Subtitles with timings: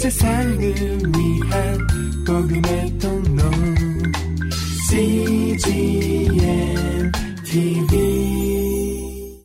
[0.00, 1.78] 세상을 위한
[2.26, 3.42] 복음의 통로
[4.88, 6.32] CGM
[7.44, 9.44] TV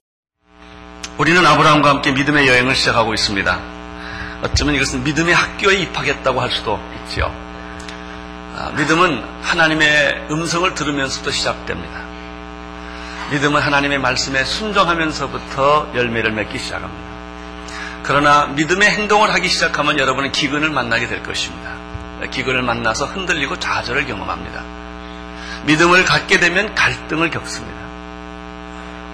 [1.17, 3.59] 우리는 아브라함과 함께 믿음의 여행을 시작하고 있습니다.
[4.43, 7.25] 어쩌면 이것은 믿음의 학교에 입학했다고 할 수도 있지요.
[8.55, 12.05] 아, 믿음은 하나님의 음성을 들으면서부터 시작됩니다.
[13.31, 17.14] 믿음은 하나님의 말씀에 순종하면서부터 열매를 맺기 시작합니다.
[18.05, 21.71] 그러나 믿음의 행동을 하기 시작하면 여러분은 기근을 만나게 될 것입니다.
[22.29, 24.61] 기근을 만나서 흔들리고 좌절을 경험합니다.
[25.65, 27.79] 믿음을 갖게 되면 갈등을 겪습니다.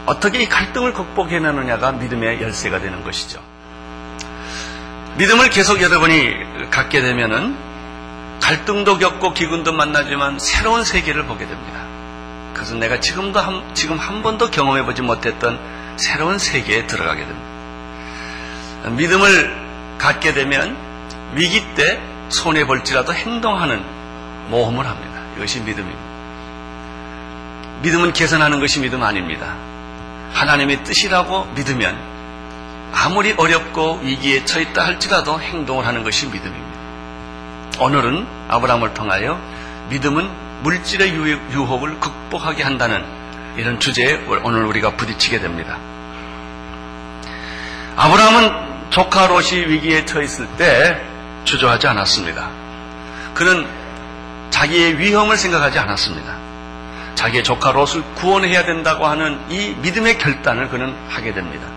[0.07, 3.41] 어떻게 이 갈등을 극복해내느냐가 믿음의 열쇠가 되는 것이죠.
[5.15, 7.55] 믿음을 계속 여러분이 갖게 되면은
[8.41, 11.79] 갈등도 겪고 기근도 만나지만 새로운 세계를 보게 됩니다.
[12.53, 15.57] 그래서 내가 지금도 한, 지금 한 번도 경험해보지 못했던
[15.95, 17.50] 새로운 세계에 들어가게 됩니다.
[18.89, 20.75] 믿음을 갖게 되면
[21.33, 23.83] 위기 때 손해 볼지라도 행동하는
[24.49, 25.21] 모험을 합니다.
[25.37, 26.11] 이것이 믿음입니다.
[27.81, 29.55] 믿음은 계산하는 것이 믿음 아닙니다.
[30.33, 31.97] 하나님의 뜻이라고 믿으면
[32.93, 36.79] 아무리 어렵고 위기에 처했다 할지라도 행동을 하는 것이 믿음입니다.
[37.79, 39.39] 오늘은 아브라함을 통하여
[39.89, 43.03] 믿음은 물질의 유혹을 극복하게 한다는
[43.57, 45.77] 이런 주제에 오늘 우리가 부딪히게 됩니다.
[47.95, 51.01] 아브라함은 조카 롯이 위기에 처했을 때
[51.45, 52.49] 주저하지 않았습니다.
[53.33, 53.65] 그는
[54.49, 56.35] 자기의 위험을 생각하지 않았습니다.
[57.15, 61.67] 자기의 조카 롯을 구원해야 된다고 하는 이 믿음의 결단을 그는 하게 됩니다.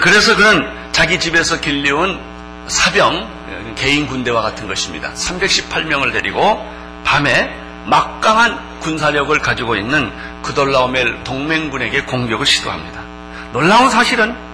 [0.00, 2.20] 그래서 그는 자기 집에서 길려온
[2.66, 5.12] 사병, 개인 군대와 같은 것입니다.
[5.14, 6.62] 318명을 데리고
[7.04, 13.00] 밤에 막강한 군사력을 가지고 있는 그돌라오멜 동맹군에게 공격을 시도합니다.
[13.52, 14.45] 놀라운 사실은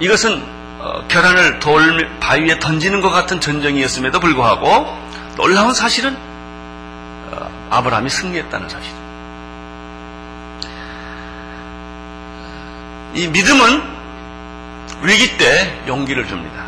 [0.00, 0.42] 이것은
[0.78, 4.86] 어, 계란을 돌 바위에 던지는 것 같은 전쟁이었음에도 불구하고
[5.36, 6.16] 놀라운 사실은
[7.30, 8.92] 어, 아브라함이 승리했다는 사실.
[13.14, 13.82] 이 믿음은
[15.02, 16.64] 위기 때 용기를 줍니다.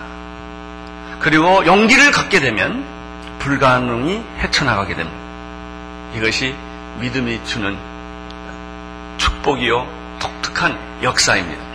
[1.18, 2.84] 그리고 용기를 갖게 되면
[3.38, 5.18] 불가능이 헤쳐나가게 됩니다.
[6.14, 6.54] 이것이
[7.00, 7.76] 믿음이 주는
[9.16, 9.86] 축복이요
[10.18, 11.73] 독특한 역사입니다.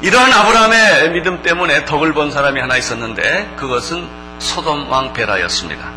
[0.00, 5.90] 이러한 아브라함의 믿음 때문에 덕을 본 사람이 하나 있었는데 그것은 소돔 왕 베라였습니다.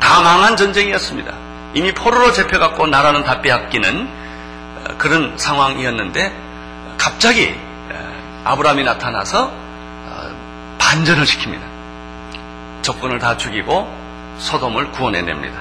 [0.00, 1.32] 다 망한 전쟁이었습니다.
[1.74, 4.08] 이미 포로로 잡혀갖고 나라는 다 빼앗기는
[4.76, 6.32] 어, 그런 상황이었는데
[6.98, 7.54] 갑자기
[8.44, 11.62] 아브라함이 나타나서 어, 반전을 시킵니다.
[12.82, 13.88] 적군을 다 죽이고
[14.38, 15.60] 소돔을 구원해냅니다.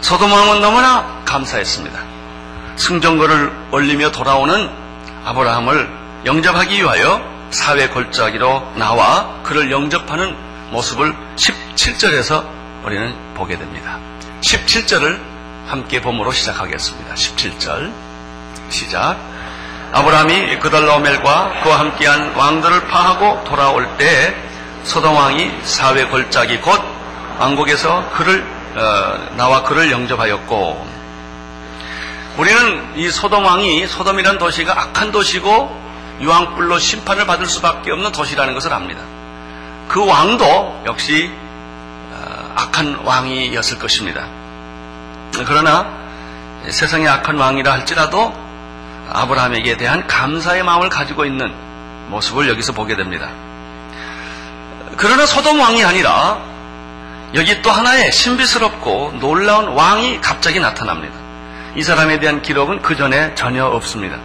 [0.00, 1.98] 소돔 왕은 너무나 감사했습니다.
[2.76, 4.70] 승전거를 올리며 돌아오는
[5.24, 10.36] 아브라함을 영접하기 위하여 사회 골짜기로 나와 그를 영접하는
[10.72, 12.44] 모습을 17절에서
[12.84, 14.00] 우리는 보게 됩니다.
[14.40, 15.20] 17절을
[15.68, 17.14] 함께 봄으로 시작하겠습니다.
[17.14, 17.92] 17절
[18.70, 19.16] 시작.
[19.92, 24.34] 아브라함이 그달라오멜과 그와 함께한 왕들을 파하고 돌아올 때
[24.82, 26.80] 소동왕이 사회 골짜기 곧
[27.38, 28.44] 왕국에서 그를
[28.74, 30.96] 어, 나와 그를 영접하였고
[32.36, 35.85] 우리는 이 소돔 왕이 소돔이라는 도시가 악한 도시고
[36.20, 39.02] 유황불로 심판을 받을 수밖에 없는 도시라는 것을 압니다.
[39.88, 41.30] 그 왕도 역시
[42.12, 44.26] 어, 악한 왕이었을 것입니다.
[45.46, 45.86] 그러나
[46.68, 48.34] 세상의 악한 왕이라 할지라도
[49.12, 51.52] 아브라함에게 대한 감사의 마음을 가지고 있는
[52.08, 53.30] 모습을 여기서 보게 됩니다.
[54.96, 56.38] 그러나 소돔 왕이 아니라
[57.34, 61.14] 여기 또 하나의 신비스럽고 놀라운 왕이 갑자기 나타납니다.
[61.76, 64.18] 이 사람에 대한 기록은 그 전에 전혀 없습니다.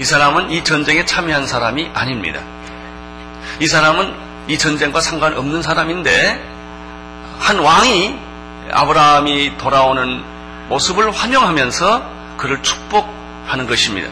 [0.00, 2.40] 이 사람은 이 전쟁에 참여한 사람이 아닙니다.
[3.60, 4.14] 이 사람은
[4.48, 6.42] 이 전쟁과 상관없는 사람인데
[7.38, 8.18] 한 왕이
[8.72, 10.22] 아브라함이 돌아오는
[10.68, 14.08] 모습을 환영하면서 그를 축복하는 것입니다.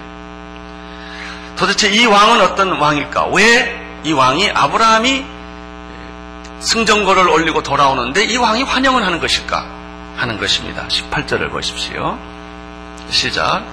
[1.57, 3.27] 도대체 이 왕은 어떤 왕일까?
[3.29, 5.25] 왜 이 왕이 아브라함이
[6.61, 9.65] 승전거를 올리고 돌아오는데 이 왕이 환영을 하는 것일까?
[10.17, 10.87] 하는 것입니다.
[10.89, 12.19] 18절을 보십시오.
[13.11, 13.65] 시작.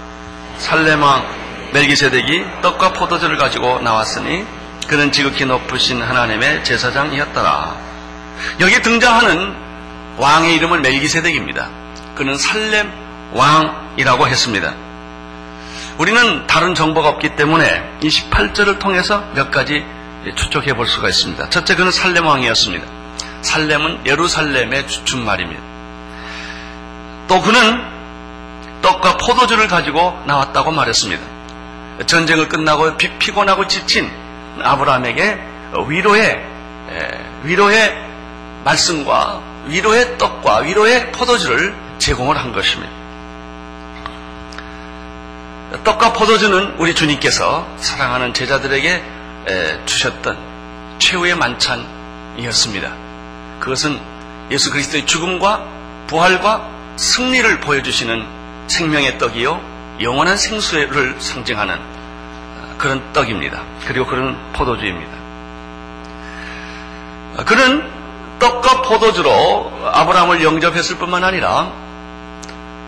[0.57, 1.25] 살레망
[1.73, 4.45] 멜기세덱이 떡과 포도주를 가지고 나왔으니
[4.87, 7.75] 그는 지극히 높으신 하나님의 제사장이었더라.
[8.59, 9.53] 여기 등장하는
[10.17, 11.69] 왕의 이름은 멜기세덱입니다.
[12.15, 12.91] 그는 살렘
[13.33, 14.73] 왕이라고 했습니다.
[15.97, 19.85] 우리는 다른 정보가 없기 때문에 이 18절을 통해서 몇 가지
[20.35, 21.49] 추측해 볼 수가 있습니다.
[21.49, 22.85] 첫째, 그는 살렘 왕이었습니다.
[23.41, 25.61] 살렘은 예루살렘의 주춤말입니다.
[27.27, 27.81] 또 그는
[28.81, 31.38] 떡과 포도주를 가지고 나왔다고 말했습니다.
[32.05, 34.09] 전쟁을 끝나고 피, 곤하고 지친
[34.61, 35.39] 아브라함에게
[35.87, 36.45] 위로의
[37.43, 37.95] 위로의
[38.63, 42.91] 말씀과 위로의 떡과 위로의 포도주를 제공을 한 것입니다.
[45.83, 49.03] 떡과 포도주는 우리 주님께서 사랑하는 제자들에게
[49.85, 52.91] 주셨던 최후의 만찬이었습니다.
[53.59, 53.99] 그것은
[54.51, 55.63] 예수 그리스도의 죽음과
[56.07, 58.25] 부활과 승리를 보여주시는
[58.67, 59.68] 생명의 떡이요
[60.01, 61.77] 영원한 생수를 상징하는
[62.77, 63.63] 그런 떡입니다.
[63.85, 65.11] 그리고 그런 포도주입니다.
[67.45, 67.91] 그는
[68.39, 71.71] 떡과 포도주로 아브라함을 영접했을 뿐만 아니라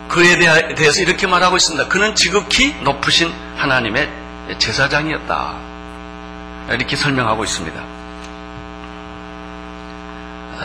[0.08, 0.38] 그에
[0.74, 1.88] 대해서 이렇게 말하고 있습니다.
[1.88, 4.10] 그는 지극히 높으신 하나님의
[4.58, 5.54] 제사장이었다.
[6.70, 7.82] 이렇게 설명하고 있습니다.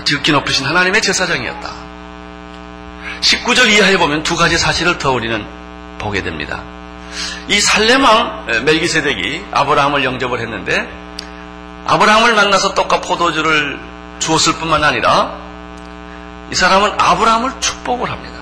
[0.05, 1.71] 지극히 높으신 하나님의 제사장이었다.
[3.21, 5.45] 19절 이하에 보면 두 가지 사실을 더 우리는
[5.97, 6.61] 보게 됩니다.
[7.47, 10.88] 이 살레망 멜기세덱이 아브라함을 영접을 했는데
[11.85, 13.79] 아브라함을 만나서 떡과 포도주를
[14.19, 15.31] 주었을 뿐만 아니라
[16.51, 18.38] 이 사람은 아브라함을 축복을 합니다.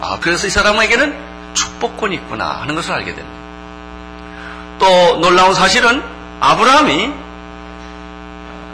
[0.00, 3.36] 아, 그래서 이 사람에게는 축복권이 있구나 하는 것을 알게 됩니다.
[4.78, 6.02] 또 놀라운 사실은
[6.40, 7.12] 아브라함이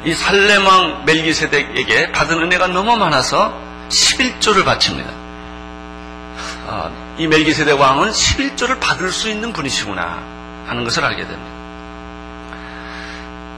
[0.04, 3.56] 이 살레망 멜기세덱에게 받은 은혜가 너무 많아서
[3.88, 5.10] 11조를 바칩니다.
[6.68, 10.18] 아, 이 멜기세덱 왕은 11조를 받을 수 있는 분이시구나
[10.66, 11.52] 하는 것을 알게 됩니다.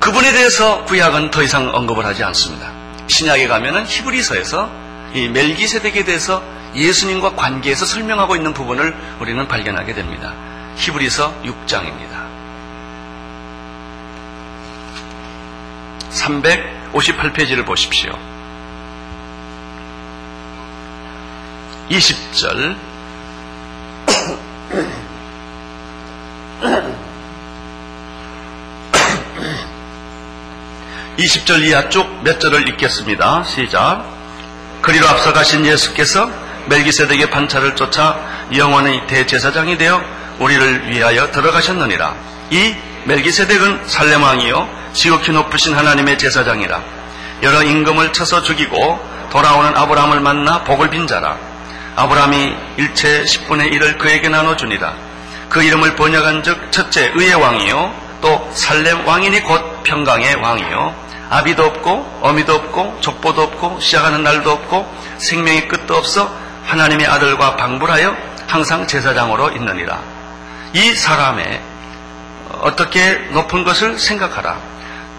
[0.00, 2.70] 그분에 대해서 구약은 더 이상 언급을 하지 않습니다.
[3.06, 4.70] 신약에 가면은 히브리서에서
[5.14, 6.42] 이 멜기세덱에 대해서
[6.74, 10.34] 예수님과 관계에서 설명하고 있는 부분을 우리는 발견하게 됩니다.
[10.76, 12.24] 히브리서 6장입니다.
[16.10, 18.12] 358페이지를 보십시오.
[21.90, 22.76] 20절
[31.18, 33.44] 20절 이하 쭉몇 절을 읽겠습니다.
[33.44, 34.04] 시작.
[34.82, 36.28] 그리로 앞서가신 예수께서
[36.66, 38.18] 멜기세덱의 반차를 쫓아
[38.54, 40.02] 영원의 대제사장이 되어
[40.38, 42.14] 우리를 위하여 들어가셨느니라.
[42.50, 42.74] 이
[43.04, 46.82] 멜기세덱은 살렘왕이요 지극히 높으신 하나님의 제사장이라.
[47.42, 49.00] 여러 임금을 쳐서 죽이고
[49.30, 51.53] 돌아오는 아브라함을 만나 복을 빈 자라.
[51.96, 54.94] 아브라함이 일체 10분의 1을 그에게 나눠주니라.
[55.48, 60.94] 그 이름을 번역한 즉 첫째 의의 왕이요 또 살렘 왕이니 곧 평강의 왕이요
[61.30, 66.30] 아비도 없고 어미도 없고 족보도 없고 시작하는 날도 없고 생명의 끝도 없어
[66.64, 68.16] 하나님의 아들과 방불하여
[68.48, 70.00] 항상 제사장으로 있느니라.
[70.72, 71.60] 이 사람의
[72.60, 74.58] 어떻게 높은 것을 생각하라.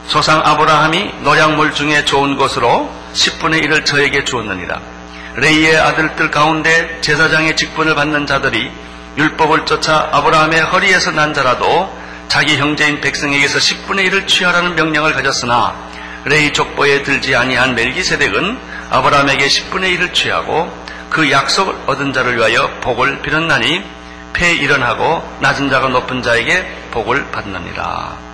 [0.08, 4.95] 조상 아브라함이 노량물 중에 좋은 것으로 10분의 1을 저에게 주었느니라.
[5.38, 8.72] 레이의 아들들 가운데 제사장의 직분을 받는 자들이
[9.18, 11.94] 율법을 쫓아 아브라함의 허리에서 난 자라도
[12.28, 15.76] 자기 형제인 백성에게서 10분의 1을 취하라는 명령을 가졌으나
[16.26, 18.58] 레이 족보에 들지 아니한 멜기세덱은
[18.90, 20.72] 아브라함에게 10분의 1을 취하고
[21.10, 23.84] 그 약속을 얻은 자를 위하여 복을 빌었나니
[24.34, 28.25] 폐 일어나고 낮은 자가 높은 자에게 복을 받느니라.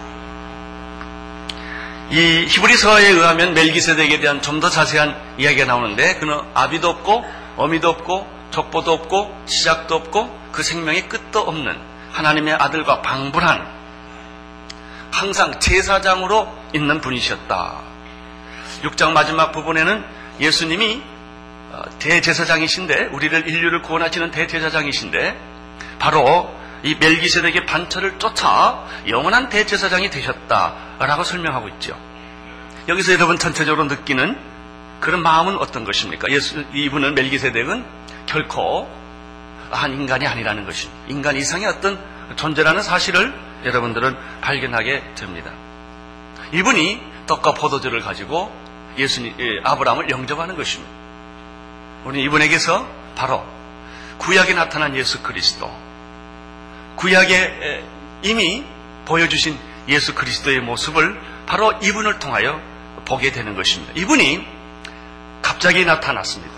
[2.12, 7.24] 이 히브리서에 의하면 멜기세덱에 대한 좀 더 자세한 이야기가 나오는데 그는 아비도 없고
[7.58, 11.76] 어미도 없고 족보도 없고 시작도 없고 그 생명의 끝도 없는
[12.12, 13.66] 하나님의 아들과 방불한
[15.12, 17.80] 항상 제사장으로 있는 분이셨다.
[18.84, 20.04] 6장 마지막 부분에는
[20.40, 21.02] 예수님이
[21.72, 25.40] 어, 대제사장이신데 우리를 인류를 구원하시는 대제사장이신데
[26.00, 31.98] 바로 이 멜기세덱의 반차를 쫓아 영원한 대제사장이 되셨다라고 설명하고 있죠.
[32.88, 34.38] 여기서 여러분 전체적으로 느끼는
[35.00, 36.30] 그런 마음은 어떤 것입니까?
[36.32, 37.86] 예수 이분은 멜기세덱은
[38.26, 38.90] 결코
[39.72, 41.02] 한 인간이 아니라는 것입니다.
[41.08, 42.00] 인간 이상의 어떤
[42.36, 43.34] 존재라는 사실을
[43.66, 45.52] 여러분들은 발견하게 됩니다.
[46.52, 48.52] 이분이 떡과 포도주를 가지고
[48.98, 50.92] 예수님, 예, 아브라함을 영접하는 것입니다.
[52.04, 53.46] 우리 이분에게서 바로
[54.18, 55.72] 구약에 나타난 예수 그리스도,
[56.96, 57.84] 구약에
[58.24, 58.64] 이미
[59.06, 59.58] 보여주신
[59.88, 62.62] 예수 그리스도의 모습을 바로 이분을 통하여
[63.06, 63.94] 보게 되는 것입니다.
[63.96, 64.46] 이분이
[65.42, 66.54] 갑자기 나타났습니다.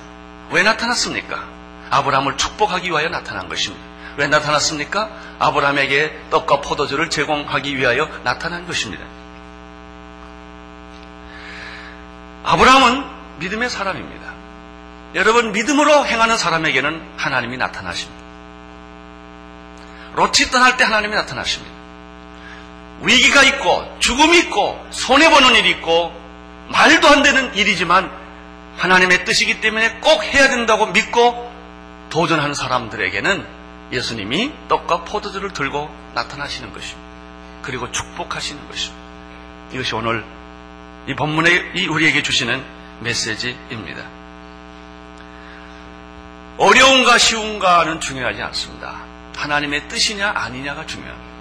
[0.51, 1.43] 왜 나타났습니까?
[1.89, 3.83] 아브라함을 축복하기 위하여 나타난 것입니다.
[4.17, 5.09] 왜 나타났습니까?
[5.39, 9.03] 아브라함에게 떡과 포도주를 제공하기 위하여 나타난 것입니다.
[12.43, 13.03] 아브라함은
[13.39, 14.33] 믿음의 사람입니다.
[15.15, 18.22] 여러분, 믿음으로 행하는 사람에게는 하나님이 나타나십니다.
[20.15, 21.73] 롯이 떠날 때 하나님이 나타나십니다.
[23.01, 26.13] 위기가 있고, 죽음이 있고, 손해보는 일이 있고,
[26.69, 28.23] 말도 안 되는 일이지만,
[28.77, 31.51] 하나님의 뜻이기 때문에 꼭 해야 된다고 믿고
[32.09, 33.45] 도전하는 사람들에게는
[33.91, 37.01] 예수님이 떡과 포도주를 들고 나타나시는 것입니다.
[37.61, 39.03] 그리고 축복하시는 것입니다.
[39.71, 40.23] 이것이 오늘
[41.07, 42.63] 이 본문에 이 우리에게 주시는
[43.01, 44.03] 메시지입니다.
[46.57, 49.12] 어려운가 쉬운가는 중요하지 않습니다.
[49.35, 51.33] 하나님의 뜻이냐 아니냐가 중요합니다.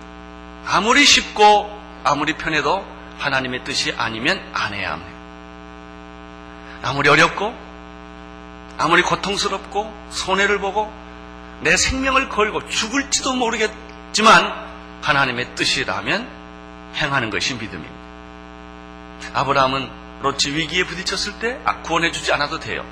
[0.67, 2.85] 아무리 쉽고 아무리 편해도
[3.19, 5.13] 하나님의 뜻이 아니면 안 해야 합니다.
[6.83, 7.55] 아무리 어렵고
[8.79, 10.93] 아무리 고통스럽고 손해를 보고
[11.61, 14.53] 내 생명을 걸고 죽을지도 모르겠지만
[15.03, 16.29] 하나님의 뜻이라면
[16.97, 17.95] 행하는 것이 믿음입니다.
[19.35, 19.91] 아브라함은
[20.23, 22.85] 롯이 위기에 부딪혔을 때 아, 구원해주지 않아도 돼요.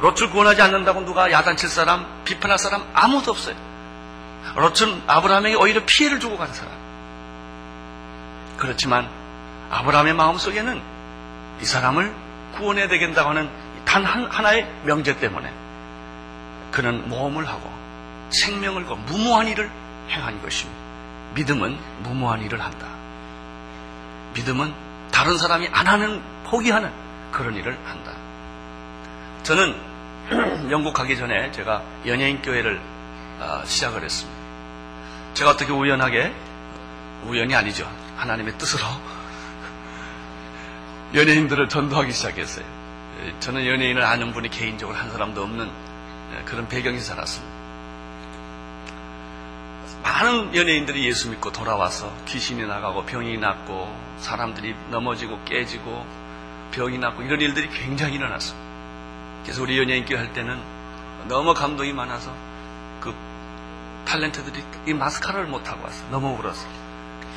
[0.00, 3.56] 롯을 구원하지 않는다고 누가 야단칠 사람, 비판할 사람 아무도 없어요.
[4.54, 6.72] 롯은 아브라함에게 오히려 피해를 주고 간 사람.
[8.56, 9.08] 그렇지만
[9.70, 10.80] 아브라함의 마음속에는
[11.60, 12.14] 이 사람을
[12.56, 13.50] 구원해야 되겠다고 하는
[13.84, 15.52] 단 하나의 명제 때문에
[16.70, 17.72] 그는 모험을 하고
[18.30, 19.70] 생명을 거 무모한 일을
[20.10, 20.80] 행한 것입니다.
[21.34, 22.86] 믿음은 무모한 일을 한다.
[24.34, 24.74] 믿음은
[25.10, 26.90] 다른 사람이 안 하는 포기하는
[27.32, 28.12] 그런 일을 한다.
[29.42, 29.87] 저는
[30.70, 32.80] 영국 가기 전에 제가 연예인 교회를
[33.40, 34.38] 어, 시작을 했습니다.
[35.34, 36.34] 제가 어떻게 우연하게
[37.24, 37.90] 우연이 아니죠.
[38.16, 38.82] 하나님의 뜻으로
[41.14, 42.64] 연예인들을 전도하기 시작했어요.
[43.40, 45.70] 저는 연예인을 아는 분이 개인적으로 한 사람도 없는
[46.44, 47.58] 그런 배경에서 살았습니다.
[50.02, 56.06] 많은 연예인들이 예수 믿고 돌아와서 귀신이 나가고 병이 낫고 사람들이 넘어지고 깨지고
[56.72, 58.67] 병이 낫고 이런 일들이 굉장히 일어났습니다.
[59.48, 60.60] 그래서 우리 연예인교회 할 때는
[61.26, 62.30] 너무 감동이 많아서
[63.00, 63.14] 그
[64.04, 66.06] 탤런트들이 이 마스카라를 못 하고 왔어요.
[66.10, 66.68] 너무 울어서.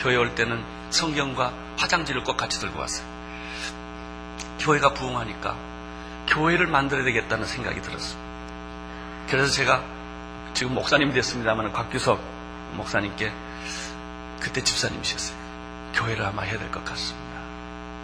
[0.01, 3.07] 교회 올 때는 성경과 화장지를 꼭 같이 들고 왔어요.
[4.59, 5.55] 교회가 부흥하니까
[6.27, 8.19] 교회를 만들어야 되겠다는 생각이 들었어요.
[9.29, 9.81] 그래서 제가
[10.53, 12.21] 지금 목사님이 됐습니다만 곽규석
[12.73, 13.31] 목사님께
[14.41, 15.37] 그때 집사님이셨어요.
[15.93, 17.39] 교회를 아마 해야 될 것 같습니다.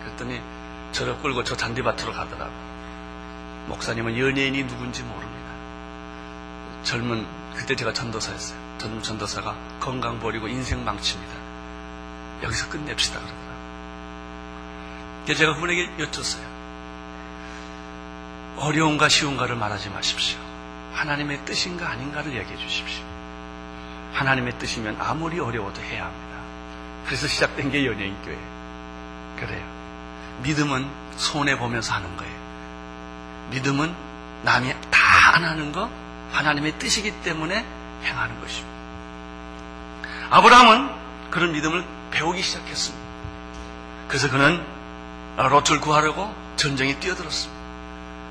[0.06, 0.42] 그랬더니
[0.94, 2.67] 저를 끌고 저 잔디밭으로 가더라고요.
[3.68, 5.38] 목사님은 연예인이 누군지 모릅니다.
[6.84, 8.58] 젊은 그때 제가 전도사였어요.
[8.78, 11.34] 젊은 전도사가 건강 버리고 인생 망칩니다.
[12.44, 13.48] 여기서 끝냅시다 그러더라고요.
[15.36, 16.58] 제가 그분에게 여쭸어요.
[18.58, 20.40] 어려운가 쉬운가를 말하지 마십시오.
[20.94, 23.04] 하나님의 뜻인가 아닌가를 얘기해 주십시오.
[24.14, 26.38] 하나님의 뜻이면 아무리 어려워도 해야 합니다.
[27.06, 28.38] 그래서 시작된 게 연예인 교회.
[29.40, 29.64] 그래요.
[30.44, 32.37] 믿음은 손해 보면서 하는 거예요.
[33.52, 33.94] 믿음은
[34.44, 35.90] 남이 다 안 하는 거
[36.32, 37.66] 하나님의 뜻이기 때문에
[38.04, 38.78] 행하는 것입니다.
[40.30, 40.90] 아브라함은
[41.32, 43.06] 그런 믿음을 배우기 시작했습니다.
[44.08, 44.66] 그래서 그는
[45.38, 47.62] 롯을 구하려고 전쟁에 뛰어들었습니다.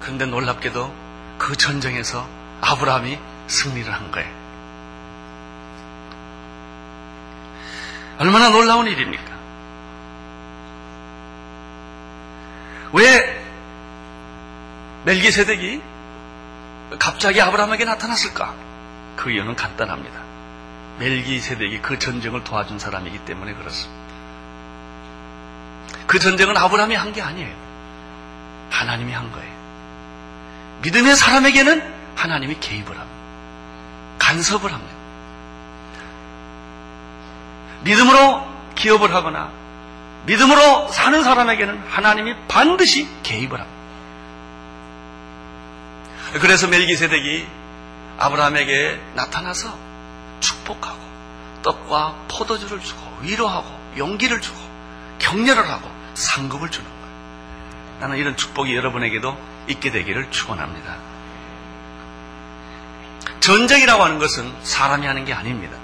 [0.01, 0.95] 그런데 놀랍게도
[1.39, 2.27] 그 전쟁에서
[2.61, 4.47] 아브라함이 승리를 한 거예요.
[8.19, 9.37] 얼마나 놀라운 일입니까?
[12.93, 13.36] 왜
[15.07, 15.81] 멜기세덱이
[16.99, 18.55] 갑자기 아브라함에게 나타났을까?
[19.17, 20.21] 그 이유는 간단합니다.
[20.99, 24.05] 멜기세덱이 그 전쟁을 도와준 사람이기 때문에 그렇습니다.
[26.07, 27.55] 그 전쟁은 아브라함이 한 게 아니에요.
[28.71, 29.53] 하나님이 한 거예요.
[30.83, 33.07] 믿음의 사람에게는 하나님이 개입을 합니다.
[34.19, 34.93] 간섭을 합니다.
[37.85, 38.45] 믿음으로
[38.75, 39.51] 기업을 하거나
[40.27, 43.76] 믿음으로 사는 사람에게는 하나님이 반드시 개입을 합니다.
[46.41, 47.47] 그래서 멜기세덱이
[48.19, 49.77] 아브라함에게 나타나서
[50.41, 50.99] 축복하고
[51.63, 54.59] 떡과 포도주를 주고 위로하고 용기를 주고
[55.19, 57.07] 격려를 하고 상급을 주는 거예요.
[58.01, 59.37] 나는 이런 축복이 여러분에게도
[59.69, 60.97] 있게 되기를 축원합니다.
[63.41, 65.77] 전쟁이라고 하는 것은 사람이 하는 게 아닙니다.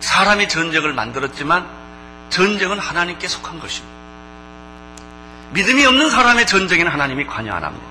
[0.00, 1.66] 사람이 전쟁을 만들었지만
[2.30, 3.96] 전쟁은 하나님께 속한 것입니다.
[5.50, 7.86] 믿음이 없는 사람의 전쟁에는 하나님이 관여 안 합니다.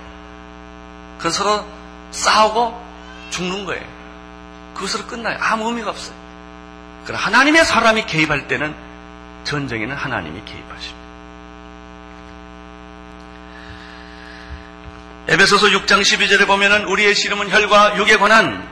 [1.17, 1.65] 그건 서로
[2.15, 2.83] 싸우고
[3.29, 3.83] 죽는 거예요.
[4.73, 5.37] 그것으로 끝나요.
[5.39, 6.15] 아무 의미가 없어요.
[7.05, 8.75] 그러나 하나님의 사람이 개입할 때는
[9.43, 11.05] 전쟁에는 하나님이 개입하십니다.
[15.27, 18.67] 에베소서 6장 12절에 보면은 우리의 씨름은 혈과 육에 관한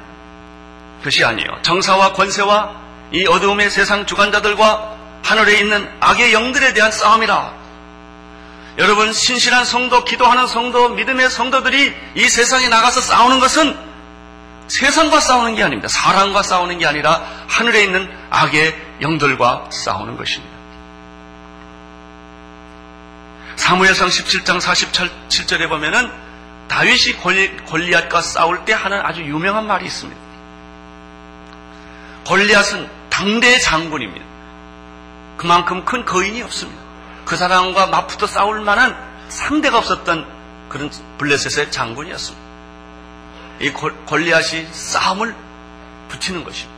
[1.03, 2.75] 것이 아니요 정사와 권세와
[3.11, 7.62] 이 어두움의 세상 주관자들과 하늘에 있는 악의 영들에 대한 싸움이라
[8.77, 13.77] 여러분 신실한 성도, 기도하는 성도, 믿음의 성도들이 이 세상에 나가서 싸우는 것은
[14.67, 15.87] 세상과 싸우는 게 아닙니다.
[15.87, 20.53] 사람과 싸우는 게 아니라 하늘에 있는 악의 영들과 싸우는 것입니다.
[23.55, 26.11] 사무엘상 17장 47절에 보면은
[26.67, 27.13] 다윗이
[27.65, 30.19] 골리앗과 싸울 때 하는 아주 유명한 말이 있습니다.
[32.25, 34.25] 골리앗은 당대 장군입니다.
[35.37, 36.82] 그만큼 큰 거인이 없습니다.
[37.25, 38.95] 그 사람과 맞붙어 싸울 만한
[39.29, 40.25] 상대가 없었던
[40.69, 42.43] 그런 블레셋의 장군이었습니다.
[43.61, 45.35] 이 골리앗이 싸움을
[46.09, 46.73] 붙이는 것입니다.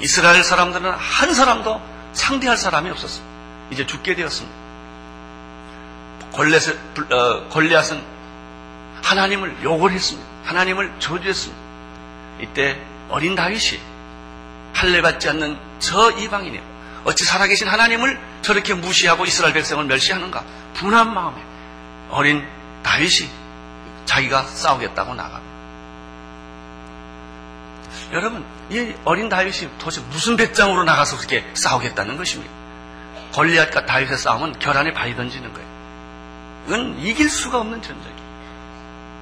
[0.00, 1.80] 이스라엘 사람들은 한 사람도
[2.12, 3.34] 상대할 사람이 없었습니다.
[3.70, 4.56] 이제 죽게 되었습니다.
[6.32, 6.78] 골리앗은,
[7.10, 8.02] 어, 골리앗은
[9.02, 10.28] 하나님을 욕을 했습니다.
[10.44, 11.62] 하나님을 저주했습니다.
[12.40, 13.80] 이때 어린 다윗이
[14.74, 16.75] 할례 받지 않는 저 이방인이요.
[17.06, 20.44] 어찌 살아계신 하나님을 저렇게 무시하고 이스라엘 백성을 멸시하는가?
[20.74, 21.40] 분한 마음에
[22.10, 22.46] 어린
[22.82, 23.30] 다윗이
[24.04, 25.46] 자기가 싸우겠다고 나갑니다.
[28.12, 32.52] 여러분, 이 어린 다윗이 도대체 무슨 배짱으로 나가서 그렇게 싸우겠다는 것입니까?
[33.34, 35.66] 골리앗과 다윗의 싸움은 결안에 바위 던지는 거예요.
[36.66, 38.26] 이건 이길 수가 없는 전쟁이에요.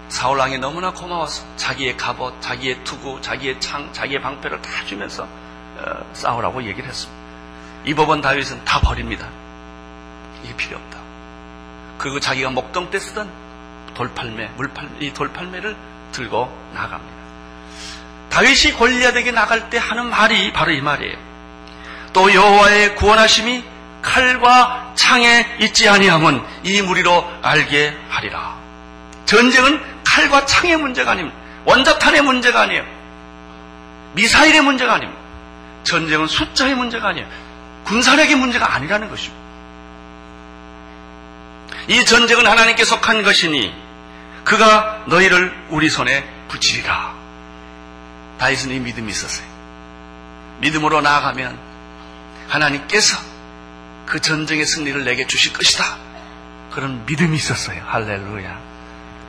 [0.08, 6.62] 사울왕이 너무나 고마워서 자기의 갑옷, 자기의 투구, 자기의 창, 자기의 방패를 다 주면서 어, 싸우라고
[6.64, 7.23] 얘기를 했습니다.
[7.84, 9.28] 이 법원 다윗은 다 버립니다.
[10.42, 10.98] 이게 필요 없다.
[11.98, 13.30] 그리고 자기가 목동 때 쓰던
[13.94, 15.76] 돌팔매, 물팔, 이 돌팔매를
[16.12, 17.14] 들고 나갑니다.
[18.30, 21.16] 다윗이 골리앗에게 나갈 때 하는 말이 바로 이 말이에요.
[22.12, 23.64] 또 여호와의 구원하심이
[24.02, 28.56] 칼과 창에 있지 아니함은 이 무리로 알게 하리라.
[29.24, 31.36] 전쟁은 칼과 창의 문제가 아닙니다.
[31.64, 32.84] 원자탄의 문제가 아니에요.
[34.12, 35.20] 미사일의 문제가 아닙니다.
[35.84, 37.26] 전쟁은 숫자의 문제가 아니에요.
[37.84, 39.44] 군사력의 문제가 아니라는 것입니다.
[41.88, 43.74] 이 전쟁은 하나님께 속한 것이니
[44.44, 47.14] 그가 너희를 우리 손에 붙이리라.
[48.38, 49.46] 다윗은 이 믿음이 있었어요.
[50.60, 51.58] 믿음으로 나아가면
[52.48, 53.18] 하나님께서
[54.06, 55.96] 그 전쟁의 승리를 내게 주실 것이다.
[56.70, 57.82] 그런 믿음이 있었어요.
[57.86, 58.58] 할렐루야.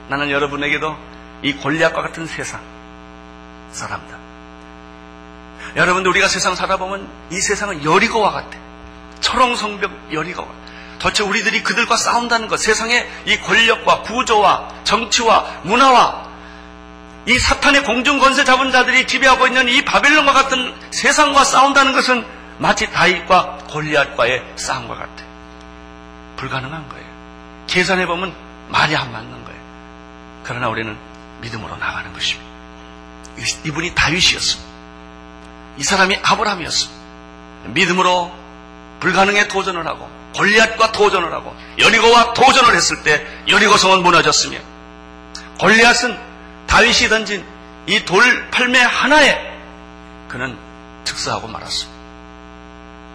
[0.09, 0.97] 나는 여러분에게도
[1.43, 2.61] 이 골리앗과 같은 세상
[3.71, 4.14] 사람들.
[5.75, 8.57] 여러분들 우리가 세상 살아보면 이 세상은 여리고와 같아.
[9.19, 10.47] 철옹성벽 여리고와.
[10.99, 16.25] 도대체 우리들이 그들과 싸운다는 것, 세상의 이 권력과 구조와 정치와 문화와
[17.27, 22.25] 이 사탄의 공중 권세 잡은 자들이 지배하고 있는 이 바벨론과 같은 세상과 싸운다는 것은
[22.59, 25.23] 마치 다윗과 골리앗과의 싸움과 같아.
[26.37, 27.05] 불가능한 거예요.
[27.67, 28.33] 계산해 보면
[28.69, 29.59] 말이 안 맞는 거예요.
[30.43, 30.95] 그러나 우리는
[31.41, 32.49] 믿음으로 나가는 것입니다.
[33.65, 34.74] 이분이 다윗이었습니다.
[35.77, 37.01] 이 사람이 아브라함이었습니다.
[37.67, 38.31] 믿음으로
[38.99, 44.59] 불가능에 도전을 하고 골리앗과 도전을 하고 여리고와 도전을 했을 때 여리고 성은 무너졌으며
[45.59, 46.17] 골리앗은
[46.67, 47.45] 다윗이 던진
[47.87, 49.37] 이 돌 팔매 하나에
[50.27, 50.57] 그는
[51.05, 51.95] 즉사하고 말았습니다.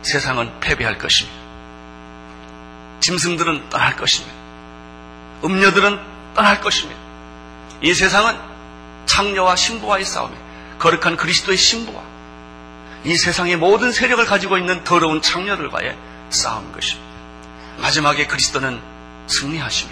[0.02, 1.38] 세상은 패배할 것입니다.
[3.00, 4.34] 짐승들은 떠날 것입니다.
[5.44, 6.00] 음녀들은
[6.34, 7.00] 떠날 것입니다.
[7.82, 8.38] 이 세상은
[9.06, 10.40] 창녀와 신부와의 싸움이에요.
[10.78, 12.00] 거룩한 그리스도의 신부와
[13.04, 15.96] 이 세상의 모든 세력을 가지고 있는 더러운 창녀들과의
[16.30, 17.10] 싸움인 것입니다.
[17.78, 18.80] 마지막에 그리스도는
[19.26, 19.90] 승리하시며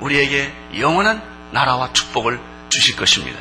[0.00, 3.38] 우리에게 영원한 나라와 축복을 주실 것입니다.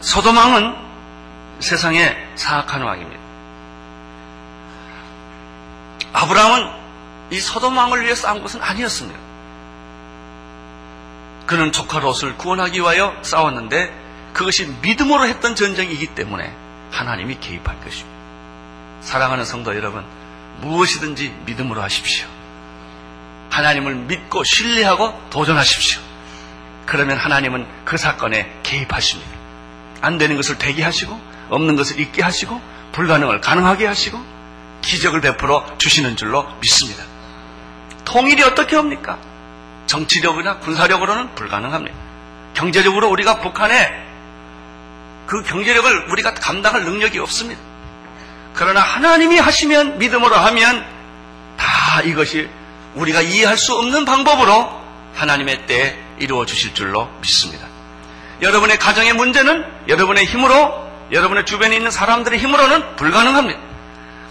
[0.00, 0.74] 소도망은
[1.60, 3.22] 세상의 사악한 왕입니다.
[6.12, 6.70] 아브라함은
[7.30, 9.23] 이 소도망을 위해 싸운 것은 아니었습니다.
[11.46, 13.92] 그는 조카 롯을 구원하기 위하여 싸웠는데
[14.32, 16.52] 그것이 믿음으로 했던 전쟁이기 때문에
[16.90, 18.14] 하나님이 개입할 것입니다.
[19.00, 20.04] 사랑하는 성도 여러분,
[20.60, 22.26] 무엇이든지 믿음으로 하십시오.
[23.50, 26.00] 하나님을 믿고 신뢰하고 도전하십시오.
[26.86, 29.30] 그러면 하나님은 그 사건에 개입하십니다.
[30.00, 31.18] 안 되는 것을 되게 하시고,
[31.50, 32.60] 없는 것을 있게 하시고,
[32.92, 34.22] 불가능을 가능하게 하시고,
[34.82, 37.04] 기적을 베풀어 주시는 줄로 믿습니다.
[38.04, 39.18] 통일이 어떻게 합니까?
[39.86, 41.96] 정치력이나 군사력으로는 불가능합니다.
[42.54, 44.04] 경제적으로 우리가 북한에
[45.26, 47.60] 그 경제력을 우리가 감당할 능력이 없습니다.
[48.54, 50.84] 그러나 하나님이 하시면 믿음으로 하면
[51.56, 52.48] 다 이것이
[52.94, 54.70] 우리가 이해할 수 없는 방법으로
[55.14, 57.66] 하나님의 때에 이루어 주실 줄로 믿습니다.
[58.42, 63.60] 여러분의 가정의 문제는 여러분의 힘으로 여러분의 주변에 있는 사람들의 힘으로는 불가능합니다.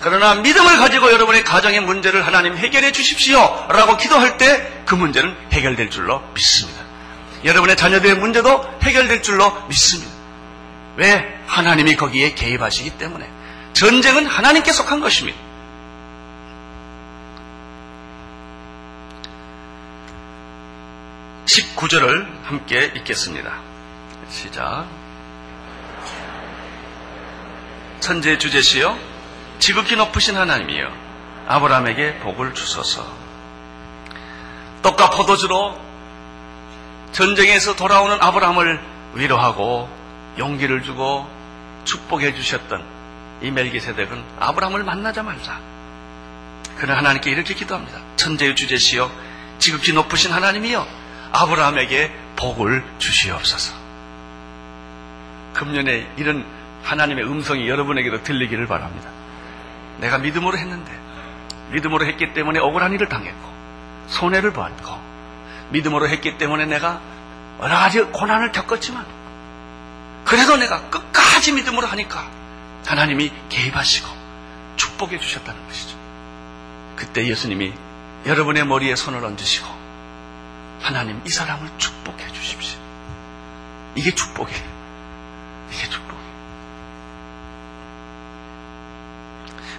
[0.03, 3.39] 그러나 믿음을 가지고 여러분의 가정의 문제를 하나님 해결해 주십시오
[3.69, 6.81] 라고 기도할 때 그 문제는 해결될 줄로 믿습니다.
[7.43, 10.11] 여러분의 자녀들의 문제도 해결될 줄로 믿습니다.
[10.97, 11.39] 왜?
[11.47, 13.27] 하나님이 거기에 개입하시기 때문에.
[13.73, 15.37] 전쟁은 하나님께 속한 것입니다.
[21.45, 23.59] (19절을) 함께 읽겠습니다
[24.29, 24.87] 시작
[27.99, 29.12] 천재 주제시여
[29.63, 30.91] 지극히 높으신 하나님이여
[31.47, 33.07] 아브라함에게 복을 주소서
[34.81, 35.79] 떡과 포도주로
[37.13, 38.81] 전쟁에서 돌아오는 아브라함을
[39.13, 39.87] 위로하고
[40.37, 41.25] 용기를 주고
[41.85, 42.83] 축복해 주셨던
[43.41, 45.61] 이 멜기세덱은 아브라함을 만나자마자
[46.75, 47.99] 그는 하나님께 이렇게 기도합니다.
[48.17, 49.09] 천재의 주제시여
[49.59, 50.85] 지극히 높으신 하나님이여
[51.31, 53.73] 아브라함에게 복을 주시옵소서.
[55.53, 56.45] 금년에 이런
[56.83, 59.22] 하나님의 음성이 여러분에게도 들리기를 바랍니다.
[59.97, 60.91] 내가 믿음으로 했는데
[61.71, 63.53] 믿음으로 했기 때문에 억울한 일을 당했고
[64.07, 64.99] 손해를 받고
[65.69, 67.01] 믿음으로 했기 때문에 내가
[67.61, 69.05] 여러 가지 고난을 겪었지만
[70.25, 72.27] 그래도 내가 끝까지 믿음으로 하니까
[72.85, 74.07] 하나님이 개입하시고
[74.75, 75.97] 축복해 주셨다는 것이죠.
[76.95, 77.73] 그때 예수님이
[78.25, 79.67] 여러분의 머리에 손을 얹으시고
[80.81, 82.79] 하나님 이 사람을 축복해 주십시오.
[83.95, 84.63] 이게 축복이에요.
[85.71, 86.23] 이게 축복이에요.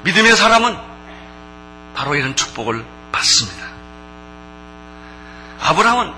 [0.05, 0.77] 믿음의 사람은
[1.95, 3.65] 바로 이런 축복을 받습니다.
[5.61, 6.13] 아브라함은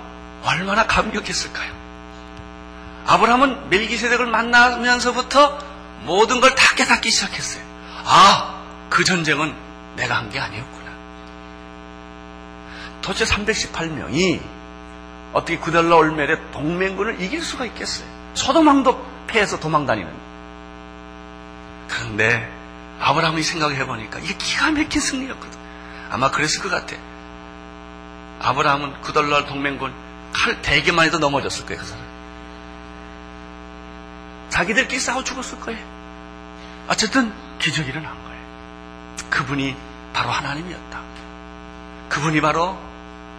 [0.44, 1.72] 얼마나 감격했을까요?
[3.06, 5.58] 아브라함은 멜기세덱을 만나면서부터
[6.04, 7.62] 모든 걸 다 깨닫기 시작했어요.
[8.04, 9.54] 아, 그 전쟁은
[9.96, 10.90] 내가 한 게 아니었구나.
[13.02, 14.40] 도대체 318명이
[15.32, 18.06] 어떻게 구달라 올멜의 동맹군을 이길 수가 있겠어요?
[18.34, 20.12] 소도망도 패해서 도망다니는.
[21.88, 22.50] 그런데
[23.00, 25.58] 아브라함이 생각해 보니까 이게 기가 막힌 승리였거든.
[26.10, 26.96] 아마 그랬을 것 같아.
[28.40, 29.92] 아브라함은 구달라 동맹군
[30.32, 32.04] 칼 대개만 해도 넘어졌을 거예요, 그 사람.
[34.50, 35.84] 자기들끼리 싸워 죽었을 거예요.
[36.88, 39.26] 어쨌든 기적이 일어난 거예요.
[39.30, 39.76] 그분이
[40.12, 41.00] 바로 하나님이었다.
[42.08, 42.78] 그분이 바로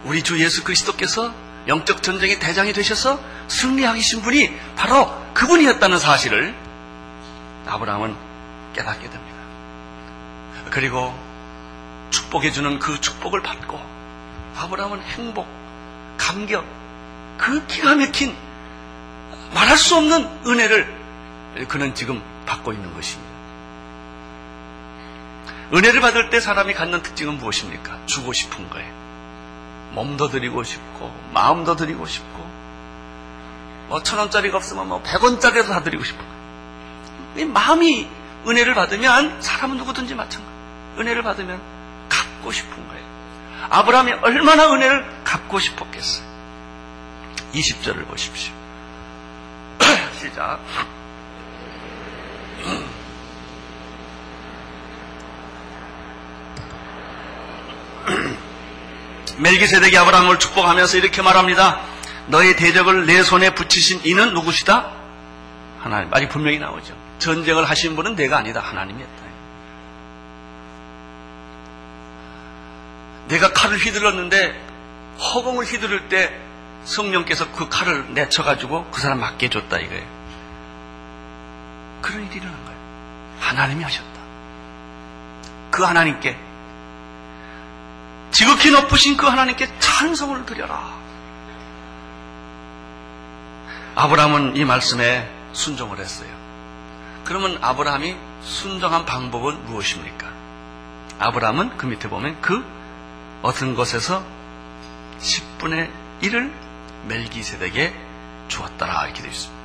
[0.04, 1.32] 우리 주 예수 그리스도께서
[1.66, 6.54] 영적 전쟁의 대장이 되셔서 승리하신 분이 바로 그분이었다는 사실을
[7.66, 8.16] 아브라함은
[8.74, 9.27] 깨닫게 됩니다.
[10.70, 11.14] 그리고
[12.10, 13.80] 축복해주는 그 축복을 받고
[14.56, 15.46] 아브라함은 행복,
[16.16, 16.64] 감격,
[17.36, 18.34] 그 기가 막힌
[19.54, 23.28] 말할 수 없는 은혜를 그는 지금 받고 있는 것입니다.
[25.72, 28.06] 은혜를 받을 때 사람이 갖는 특징은 무엇입니까?
[28.06, 28.90] 주고 싶은 거예요.
[29.92, 32.38] 몸도 드리고 싶고, 마음도 드리고 싶고,
[33.88, 36.38] 뭐, 천 원짜리가 없으면 뭐, 백 원짜리라도 다 드리고 거예요.
[37.36, 38.08] 이 마음이
[38.46, 40.57] 은혜를 받으면 사람은 누구든지 마찬가지예요.
[40.98, 41.60] 은혜를 받으면
[42.08, 43.04] 갚고 싶은 거예요.
[43.70, 46.26] 아브라함이 얼마나 은혜를 갚고 싶었겠어요.
[47.54, 48.52] 20절을 보십시오.
[50.20, 50.60] 시작.
[59.38, 61.80] 멜기세덱이 아브라함을 축복하면서 이렇게 말합니다.
[62.26, 64.90] 너의 대적을 내 손에 붙이신 이는 누구시다?
[65.80, 66.12] 하나님.
[66.12, 66.94] 아직 분명히 나오죠.
[67.18, 68.60] 전쟁을 하신 분은 내가 아니다.
[68.60, 69.27] 하나님이었다.
[73.28, 74.66] 내가 칼을 휘둘렀는데
[75.18, 76.36] 허공을 휘두를 때
[76.84, 80.18] 성령께서 그 칼을 내쳐가지고 그 사람 맞게 해줬다 이거예요.
[82.00, 82.78] 그런 일이 일어난 거예요.
[83.40, 84.18] 하나님이 하셨다.
[85.70, 86.36] 그 하나님께
[88.30, 90.96] 지극히 높으신 그 하나님께 찬송을 드려라.
[93.94, 96.30] 아브라함은 이 말씀에 순종을 했어요.
[97.24, 100.30] 그러면 아브라함이 순종한 방법은 무엇입니까?
[101.18, 102.64] 아브라함은 그 밑에 보면 그
[103.42, 104.24] 어떤 것에서
[105.20, 105.90] 10분의
[106.22, 106.52] 1을
[107.06, 107.94] 멜기세덱에
[108.48, 109.58] 주었더라 이렇게 되어 있습니다.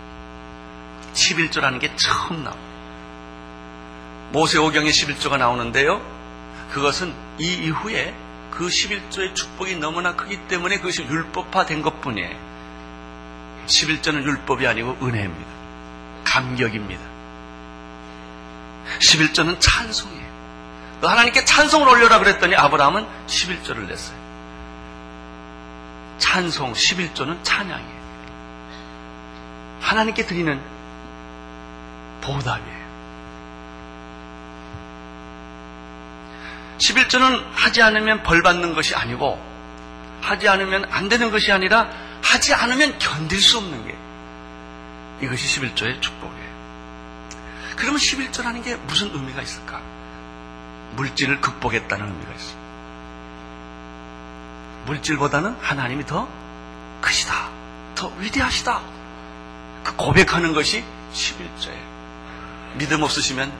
[1.13, 2.73] 11조라는 게 처음 나옵니다.
[4.31, 6.01] 모세오경에 11조가 나오는데요.
[6.71, 8.15] 그것은 이 이후에
[8.51, 12.35] 그 11조의 축복이 너무나 크기 때문에 그것이 율법화된 것 뿐이에요.
[13.67, 15.51] 11조는 율법이 아니고 은혜입니다.
[16.23, 17.01] 감격입니다.
[18.99, 20.22] 11조는 찬송이에요.
[21.01, 24.17] 너 하나님께 찬송을 올려라 그랬더니 아브라함은 11조를 냈어요.
[26.17, 28.03] 찬송 11조는 찬양이에요.
[29.81, 30.61] 하나님께 드리는
[32.21, 32.83] 보답이에요.
[36.77, 39.39] 11조는 하지 않으면 벌 받는 것이 아니고
[40.21, 41.89] 하지 않으면 안 되는 것이 아니라
[42.21, 43.95] 하지 않으면 견딜 수 없는 게
[45.25, 46.53] 이것이 11조의 축복이에요.
[47.75, 49.81] 그러면 11조라는 게 무슨 의미가 있을까?
[50.95, 52.63] 물질을 극복했다는 의미가 있습니다.
[54.85, 56.27] 물질보다는 하나님이 더
[57.01, 57.49] 크시다.
[57.95, 58.81] 더 위대하시다.
[59.83, 61.93] 그 고백하는 것이 11조예요.
[62.75, 63.51] 믿음 없으시면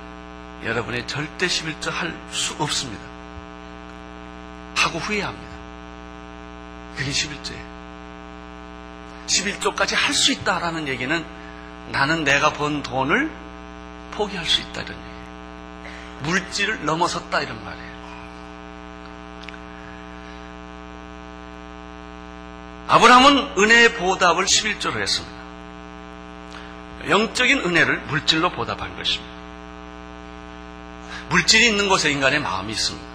[0.64, 3.04] 여러분이 절대 11조 할 수 없습니다.
[4.76, 5.54] 하고 후회합니다.
[6.98, 7.74] 그게 11조예요.
[9.28, 11.26] 11조까지 할 수 있다라는 얘기는
[11.92, 13.32] 나는 내가 번 돈을
[14.12, 15.13] 포기할 수 있다 이런 얘기예요.
[16.24, 17.94] 물질을 넘어섰다 이런 말이에요.
[22.88, 25.44] 아브라함은 은혜의 보답을 11조로 했습니다.
[27.10, 29.34] 영적인 은혜를 물질로 보답한 것입니다.
[31.30, 33.08] 물질이 있는 곳에 인간의 마음이 있습니다.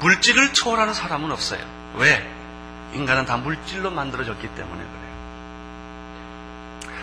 [0.00, 1.60] 물질을 초월하는 사람은 없어요.
[1.94, 2.26] 왜?
[2.94, 5.06] 인간은 다 물질로 만들어졌기 때문에 그래요.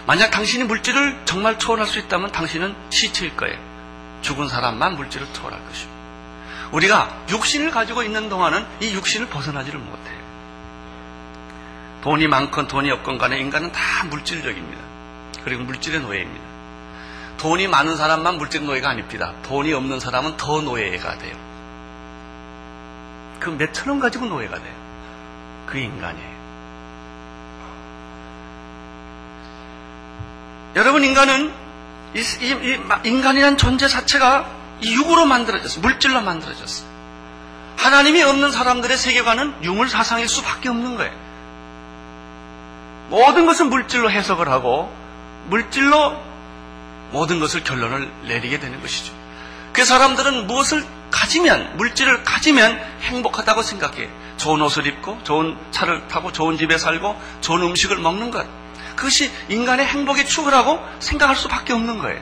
[0.06, 3.73] 만약 당신이 물질을 정말 초월할 수 있다면 당신은 시체일 거예요.
[4.24, 5.94] 죽은 사람만 물질을 초월할 것입니다.
[6.72, 10.24] 우리가 육신을 가지고 있는 동안은 이 육신을 벗어나지를 못해요.
[12.02, 14.82] 돈이 많건 돈이 없건 간에 인간은 다 물질적입니다.
[15.44, 16.44] 그리고 물질의 노예입니다.
[17.38, 19.34] 돈이 많은 사람만 물질 노예가 아닙니다.
[19.44, 21.36] 돈이 없는 사람은 더 노예가 돼요.
[23.40, 24.74] 그 몇천 원 가지고 노예가 돼요.
[25.68, 26.34] 그 인간이에요.
[30.76, 31.63] 여러분 인간은
[32.16, 34.50] 이, 이, 이, 인간이란 존재 자체가
[34.84, 35.82] 육으로 만들어졌어요.
[35.82, 36.88] 물질로 만들어졌어요.
[37.78, 41.12] 하나님이 없는 사람들의 세계관은 유물 사상일 수밖에 없는 거예요.
[43.10, 44.94] 모든 것은 물질로 해석을 하고
[45.48, 46.18] 물질로
[47.12, 49.14] 모든 것을 결론을 내리게 되는 것이죠.
[49.72, 54.10] 그 사람들은 무엇을 가지면 물질을 가지면 행복하다고 생각해.
[54.38, 58.48] 좋은 옷을 입고 좋은 차를 타고 좋은 집에 살고 좋은 음식을 먹는 것.
[58.96, 62.22] 그것이 인간의 행복의 축을하고 생각할 수밖에 없는 거예요.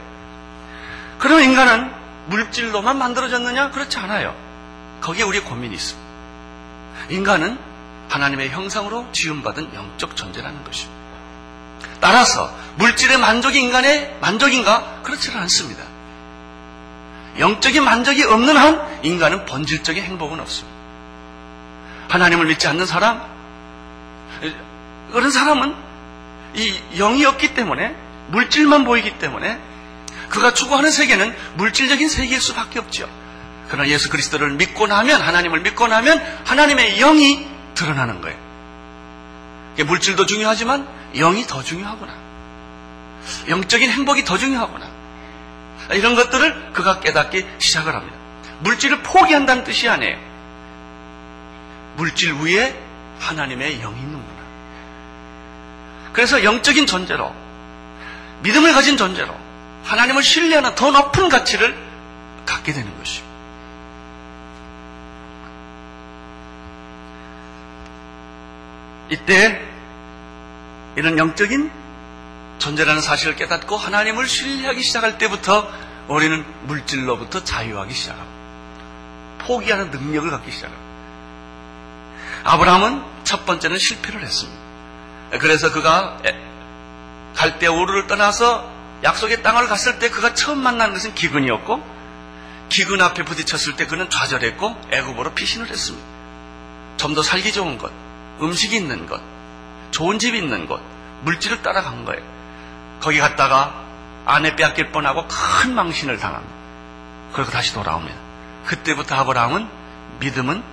[1.19, 1.91] 그러면 인간은
[2.27, 3.71] 물질로만 만들어졌느냐?
[3.71, 4.35] 그렇지 않아요.
[5.01, 6.09] 거기에 우리의 고민이 있습니다.
[7.09, 7.57] 인간은
[8.09, 11.01] 하나님의 형상으로 지음받은 영적 존재라는 것입니다.
[11.99, 15.01] 따라서 물질의 만족이 인간의 만족인가?
[15.03, 15.83] 그렇지는 않습니다.
[17.39, 20.79] 영적인 만족이 없는 한 인간은 본질적인 행복은 없습니다.
[22.09, 23.21] 하나님을 믿지 않는 사람,
[25.11, 25.73] 그런 사람은
[26.55, 27.95] 이 영이 없기 때문에
[28.29, 29.59] 물질만 보이기 때문에
[30.29, 33.09] 그가 추구하는 세계는 물질적인 세계일 수밖에 없죠.
[33.67, 38.37] 그러나 예수 그리스도를 믿고 나면 하나님을 믿고 나면 하나님의 영이 드러나는 거예요.
[39.85, 42.13] 물질도 중요하지만 영이 더 중요하구나.
[43.47, 44.87] 영적인 행복이 더 중요하구나.
[45.93, 48.15] 이런 것들을 그가 깨닫기 시작을 합니다.
[48.59, 50.17] 물질을 포기한다는 뜻이 아니에요.
[51.95, 52.75] 물질 위에
[53.19, 54.10] 하나님의 있는구나.
[56.13, 57.33] 그래서 영적인 존재로,
[58.43, 59.35] 믿음을 가진 존재로,
[59.83, 61.75] 하나님을 신뢰하는 더 높은 가치를
[62.45, 63.31] 갖게 되는 것입니다.
[69.09, 69.61] 이때
[70.95, 71.69] 이런 영적인
[72.59, 75.69] 존재라는 사실을 깨닫고 하나님을 신뢰하기 시작할 때부터
[76.07, 78.31] 우리는 물질로부터 자유하기 시작합니다.
[79.39, 80.91] 포기하는 능력을 갖기 시작합니다.
[82.43, 84.60] 아브라함은 첫 번째는 실패를 했습니다.
[85.39, 86.17] 그래서 그가
[87.35, 88.69] 갈대 오르를 떠나서
[89.03, 92.01] 약속의 땅을 갔을 때 그가 처음 만난 것은 기근이었고
[92.69, 96.07] 기근 앞에 부딪혔을 때 그는 좌절했고 애굽으로 피신을 했습니다.
[96.97, 97.91] 좀 더 살기 좋은 것,
[98.41, 99.19] 음식이 있는 것,
[99.89, 100.79] 좋은 집이 있는 곳,
[101.23, 102.21] 물질을 따라간 거예요.
[102.99, 103.73] 거기 갔다가
[104.25, 106.53] 아내 빼앗길 뻔하고 큰 망신을 당합니다.
[107.33, 108.17] 그리고 다시 돌아옵니다.
[108.65, 109.67] 그때부터 아브라함은
[110.19, 110.63] 믿음은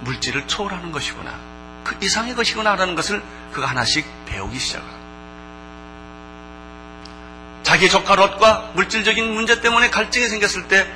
[0.00, 1.47] 물질을 초월하는 것이구나.
[1.84, 4.98] 그 이상의 것이구나라는 것을 그가 하나씩 배우기 시작합니다.
[7.62, 10.86] 자기 조카 롯과 물질적인 문제 때문에 갈증이 생겼을 때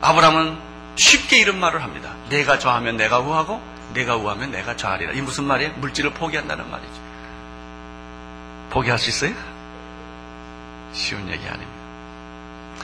[0.00, 0.58] 아브라함은
[0.96, 2.14] 쉽게 이런 말을 합니다.
[2.28, 3.62] 내가 좋아하면 내가 우하고
[3.94, 5.12] 내가 우하면 내가 좌하리라.
[5.12, 5.72] 이 무슨 말이에요?
[5.74, 6.92] 물질을 포기한다는 말이죠.
[8.70, 9.34] 포기할 수 있어요?
[10.92, 11.72] 쉬운 얘기 아닙니다.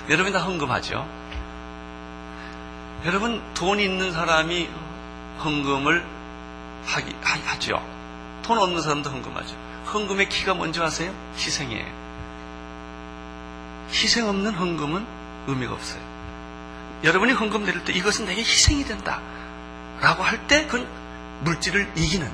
[0.08, 1.06] 여러분 다 헌금하죠?
[3.04, 4.68] 여러분 돈 있는 사람이
[5.42, 6.04] 헌금을
[6.86, 7.82] 하기, 하 죠.
[8.42, 9.54] 돈 없는 사람도 헌금하죠.
[9.92, 11.12] 헌금의 키가 뭔지 아세요?
[11.36, 11.86] 희생이에요.
[13.92, 15.06] 희생 없는 헌금은
[15.46, 16.00] 의미가 없어요.
[17.04, 19.20] 여러분이 헌금 드릴 때 이것은 내게 희생이 된다.
[20.00, 20.86] 라고 할 때 그건
[21.40, 22.30] 물질을 이기는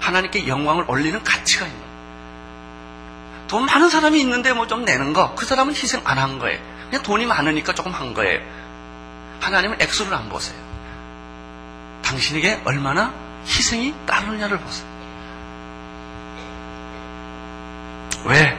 [0.00, 1.80] 하나님께 영광을 올리는 가치가 있는.
[3.48, 6.58] 돈 많은 사람이 있는데 뭐 좀 내는 거, 그 사람은 희생 안 한 거예요.
[6.88, 8.40] 그냥 돈이 많으니까 조금 한 거예요.
[9.40, 10.58] 하나님은 액수를 안 보세요.
[12.02, 13.12] 당신에게 얼마나
[13.46, 14.88] 희생이 따르느냐를 보세요.
[18.24, 18.58] 왜?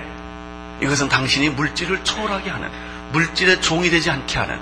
[0.82, 2.70] 이것은 당신이 물질을 초월하게 하는,
[3.12, 4.60] 물질의 종이 되지 않게 하는,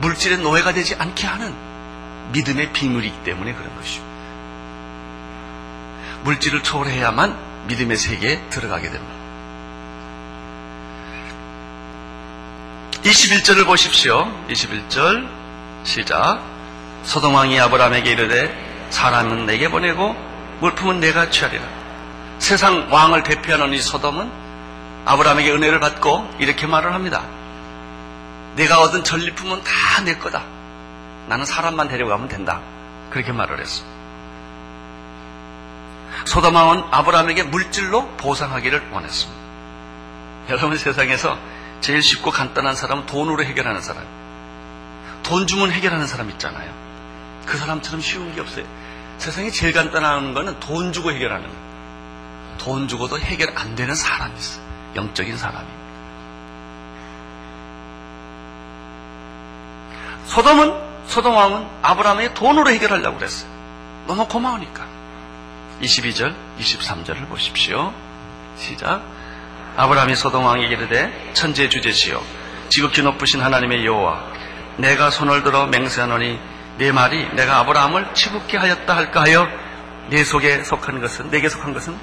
[0.00, 1.54] 물질의 노예가 되지 않게 하는
[2.32, 4.14] 믿음의 비밀이기 때문에 그런 것입니다.
[6.24, 9.14] 물질을 초월해야만 믿음의 세계에 들어가게 됩니다.
[13.04, 14.26] 21절을 보십시오.
[14.48, 15.28] 21절
[15.84, 16.42] 시작.
[17.02, 20.14] 소동왕이 아브라함에게 이르되 사람은 내게 보내고
[20.60, 21.64] 물품은 내가 취하리라.
[22.38, 24.30] 세상 왕을 대표하는 이 소돔은
[25.06, 27.22] 아브라함에게 은혜를 받고 이렇게 말을 합니다.
[28.56, 30.42] 내가 얻은 전리품은 다 내 거다.
[31.28, 32.60] 나는 사람만 데려가면 된다.
[33.10, 33.84] 그렇게 말을 했어.
[36.26, 39.40] 소돔왕은 아브라함에게 물질로 보상하기를 원했습니다.
[40.50, 41.38] 여러분 세상에서
[41.80, 44.04] 제일 쉽고 간단한 사람은 돈으로 해결하는 사람.
[45.22, 46.70] 돈 주면 해결하는 사람 있잖아요.
[47.46, 48.64] 그 사람처럼 쉬운 게 없어요.
[49.18, 51.64] 세상에 제일 간단한 거는 돈 주고 해결하는 거예요.
[52.58, 54.64] 돈 주고도 해결 안 되는 사람이 있어요.
[54.96, 55.66] 영적인 사람이.
[60.26, 60.74] 소돔은,
[61.06, 63.50] 소돔 왕은 아브라함의 돈으로 해결하려고 그랬어요.
[64.06, 64.86] 너무 고마우니까.
[65.82, 67.92] 22절, 23절을 보십시오.
[68.56, 69.02] 시작.
[69.76, 72.22] 아브라함이 소돔 왕에게 이르되 천재 주제시여
[72.68, 74.22] 지극히 높으신 하나님의 여호와
[74.76, 76.38] 내가 손을 들어 맹세하노니
[76.78, 79.46] 네 말이 내가 아브라함을 치붙게 하였다 할까 하여
[80.08, 81.96] 내 속에 속한 것은 내게 속한 것은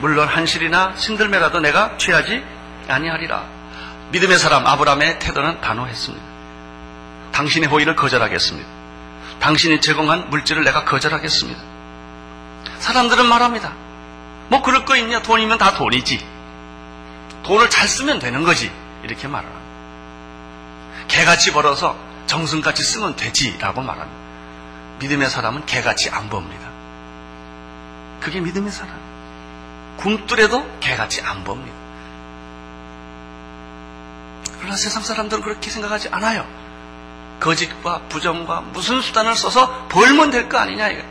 [0.00, 2.44] 물론 한실이나 신들매라도 내가 취하지
[2.88, 3.44] 아니하리라.
[4.12, 6.24] 믿음의 사람 아브라함의 태도는 단호했습니다.
[7.32, 8.68] 당신의 호의를 거절하겠습니다.
[9.40, 11.60] 당신이 제공한 물질을 내가 거절하겠습니다.
[12.78, 13.72] 사람들은 말합니다.
[14.48, 15.22] 뭐 그럴 거 있냐?
[15.22, 16.24] 돈이면 다 돈이지.
[17.42, 18.70] 돈을 잘 쓰면 되는 거지.
[19.02, 19.68] 이렇게 말을 합니다.
[21.08, 21.96] 개같이 벌어서
[22.28, 24.20] 정승같이 쓰면 되지라고 말합니다.
[25.00, 26.68] 믿음의 사람은 개같이 안 법니다.
[28.20, 28.94] 그게 믿음의 사람.
[29.96, 31.76] 굶더라도 개같이 안 법니다.
[34.58, 36.46] 그러나 세상 사람들은 그렇게 생각하지 않아요.
[37.40, 41.02] 거짓과 부정과 무슨 수단을 써서 벌면 될 거 아니냐 이거.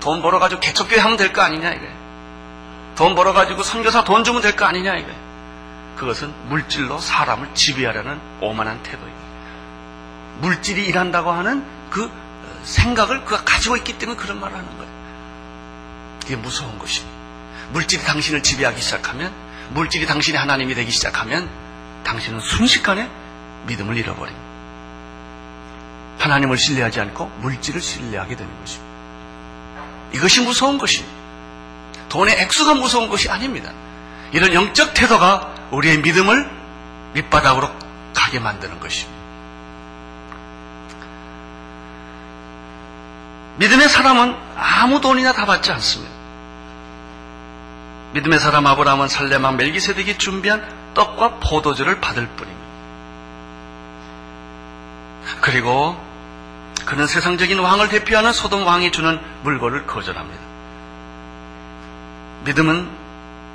[0.00, 1.86] 돈 벌어가지고 개척교회 하면 될 거 아니냐 이거.
[2.96, 5.08] 돈 벌어가지고 선교사 돈 주면 될 거 아니냐 이거.
[5.96, 9.17] 그것은 물질로 사람을 지배하려는 오만한 태도입니다.
[10.40, 12.10] 물질이 일한다고 하는 그
[12.64, 14.92] 생각을 그가 가지고 있기 때문에 그런 말을 하는 거예요.
[16.20, 17.16] 그게 무서운 것입니다.
[17.72, 19.32] 물질이 당신을 지배하기 시작하면,
[19.70, 21.48] 물질이 당신의 하나님이 되기 시작하면,
[22.04, 23.10] 당신은 순식간에
[23.66, 24.48] 믿음을 잃어버립니다.
[26.18, 28.88] 하나님을 신뢰하지 않고 물질을 신뢰하게 되는 것입니다.
[30.14, 31.16] 이것이 무서운 것입니다.
[32.08, 33.72] 돈의 액수가 무서운 것이 아닙니다.
[34.32, 36.50] 이런 영적 태도가 우리의 믿음을
[37.14, 37.70] 밑바닥으로
[38.14, 39.17] 가게 만드는 것입니다.
[43.58, 46.12] 믿음의 사람은 아무 돈이나 다 받지 않습니다.
[48.14, 52.58] 믿음의 사람 아브라함은 살레만 멜기세덱이 준비한 떡과 포도주를 받을 뿐입니다.
[55.40, 55.96] 그리고
[56.86, 60.40] 그는 세상적인 왕을 대표하는 소돔 왕이 주는 물건을 거절합니다.
[62.44, 62.88] 믿음은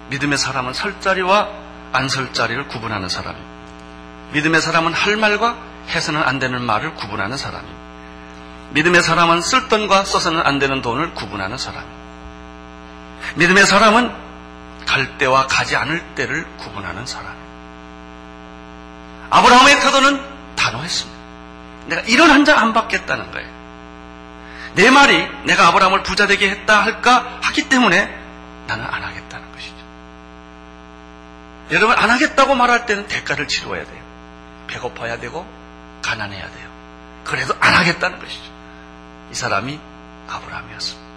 [0.09, 1.49] 믿음의 사람은 설 자리와
[1.93, 3.53] 안 설 자리를 구분하는 사람입니다.
[4.33, 5.55] 믿음의 사람은 할 말과
[5.89, 7.82] 해서는 안 되는 말을 구분하는 사람입니다.
[8.73, 12.03] 믿음의 사람은 쓸 돈과 써서는 안 되는 돈을 구분하는 사람입니다.
[13.35, 14.11] 믿음의 사람은
[14.85, 17.43] 갈 때와 가지 않을 때를 구분하는 사람입니다.
[19.29, 21.19] 아브라함의 태도는 단호했습니다.
[21.87, 23.49] 내가 이런 한 장 안 받겠다는 거예요.
[24.75, 28.19] 내 말이 내가 아브라함을 부자 되게 했다 할까 하기 때문에
[28.67, 29.75] 나는 안 하겠다는 것이죠.
[31.71, 34.03] 여러분 안 하겠다고 말할 때는 대가를 치러야 돼요.
[34.67, 35.45] 배고파야 되고
[36.01, 36.69] 가난해야 돼요.
[37.23, 38.52] 그래도 안 하겠다는 것이죠.
[39.33, 39.79] 이 사람이
[40.29, 41.09] 아브라함이었습니다.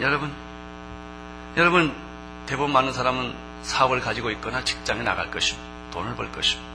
[0.00, 0.32] 여러분,
[1.58, 1.94] 여러분
[2.46, 5.68] 대부분 많은 사람은 사업을 가지고 있거나 직장에 나갈 것입니다.
[5.90, 6.66] 돈을 벌 것입니다.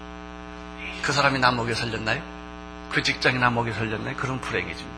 [1.02, 2.22] 그 사람이 나 먹여 살렸나요?
[2.92, 4.16] 그 직장이 나 먹여 살렸나요?
[4.18, 4.98] 그럼 불행해집니다.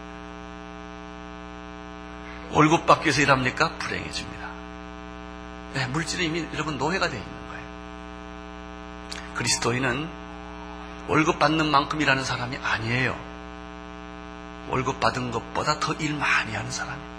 [2.52, 3.72] 월급 받기 위해서 일합니까?
[3.80, 4.50] 불행해집니다.
[5.76, 7.63] 네, 물질이 이미 여러분 노예가 되어 있는 거예요.
[9.36, 10.28] 그리스도인은
[11.10, 13.17] 월급 받는 만큼 일하는 사람이 아니에요.
[14.69, 17.10] 월급 받은 것보다 더 일 많이 하는 사람이에요.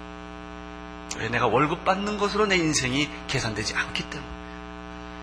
[1.18, 4.30] 왜 내가 월급 받는 것으로 내 인생이 계산되지 않기 때문에.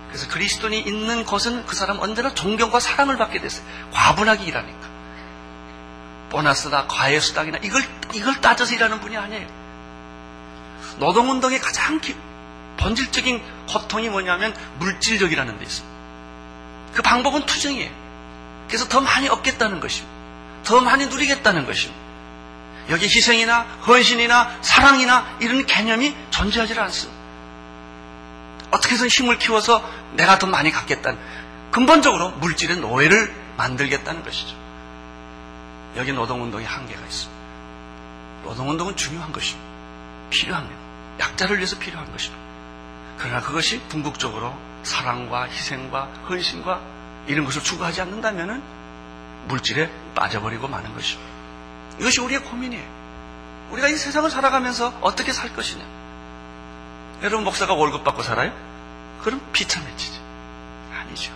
[0.10, 3.66] 그래서 그리스도인이 있는 것은 그 사람 언제나 존경과 사랑을 받게 됐어요.
[3.94, 4.88] 과분하게 일하니까.
[6.30, 7.82] 보너스나 과외 수당이나 이걸
[8.14, 9.48] 이걸 따져서 일하는 분이 아니에요.
[10.98, 12.16] 노동운동의 가장 기,
[12.78, 15.98] 본질적인 고통이 뭐냐면 물질적이라는 데 있습니다.
[16.94, 18.07] 그 방법은 투정이에요.
[18.68, 20.16] 그래서 더 많이 얻겠다는 것입니다.
[20.64, 22.08] 더 많이 누리겠다는 것입니다.
[22.90, 27.18] 여기 희생이나 헌신이나 사랑이나 이런 개념이 존재하지 않습니다.
[28.72, 31.20] 어떻게 해서 힘을 키워서 내가 더 많이 갖겠다는
[31.72, 34.56] 근본적으로 물질의 노예를 만들겠다는 것이죠.
[35.96, 37.38] 여기 노동운동의 한계가 있습니다.
[38.44, 39.68] 노동운동은 중요한 것입니다.
[40.30, 40.76] 필요합니다.
[41.20, 42.44] 약자를 위해서 필요한 것입니다.
[43.18, 46.97] 그러나 그것이 궁극적으로 사랑과 희생과 헌신과
[47.28, 48.62] 이런 것을 추구하지 않는다면
[49.48, 51.30] 물질에 빠져버리고 마는 것입니다.
[52.00, 52.98] 이것이 우리의 고민이에요.
[53.72, 55.84] 우리가 이 세상을 살아가면서 어떻게 살 것이냐.
[57.24, 58.52] 여러분 목사가 월급 받고 살아요?
[59.22, 60.20] 그럼 비참해지지.
[60.94, 61.34] 아니죠.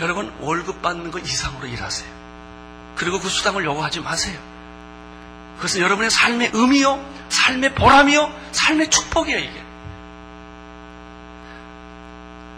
[0.00, 2.10] 여러분 월급 받는 것 이상으로 일하세요.
[2.96, 4.38] 그리고 그 수당을 요구하지 마세요.
[5.56, 9.62] 그것은 여러분의 삶의 의미요, 삶의 보람이요, 삶의 축복이에요, 이게.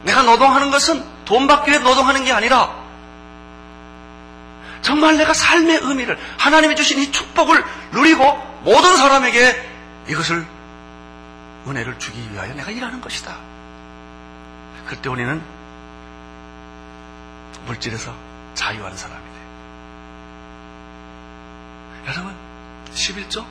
[0.05, 2.85] 내가 노동하는 것은 돈 받기 위해 노동하는 게 아니라
[4.83, 9.71] 정말 내가 삶의 의미를 하나님이 주신 이 축복을 누리고 모든 사람에게
[10.09, 10.47] 이것을
[11.67, 13.35] 은혜를 주기 위하여 내가 일하는 것이다.
[14.87, 15.43] 그때 우리는
[17.65, 18.15] 물질에서
[18.53, 19.31] 자유한 사람이 돼.
[22.09, 22.35] 여러분,
[22.93, 23.47] 11조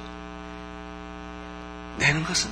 [1.97, 2.51] 내는 것은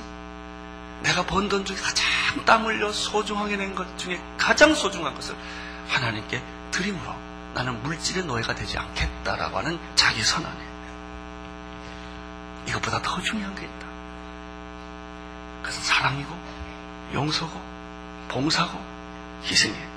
[1.02, 2.06] 내가 번 돈 중에 가장
[2.44, 5.34] 땀 흘려 소중하게 낸 것 중에 가장 소중한 것을
[5.88, 7.14] 하나님께 드림으로
[7.54, 10.72] 나는 물질의 노예가 되지 않겠다라고 하는 자기 선언이에요.
[12.68, 13.86] 이것보다 더 중요한 게 있다.
[15.62, 16.34] 그래서 사랑이고
[17.14, 17.60] 용서고
[18.28, 18.80] 봉사고
[19.44, 19.92] 희생이에요.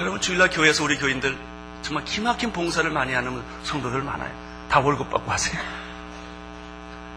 [0.00, 1.38] 여러분 주일날 교회에서 우리 교인들
[1.82, 4.32] 정말 기막힌 봉사를 많이 하는 성도들 많아요.
[4.68, 5.60] 다 월급 받고 하세요.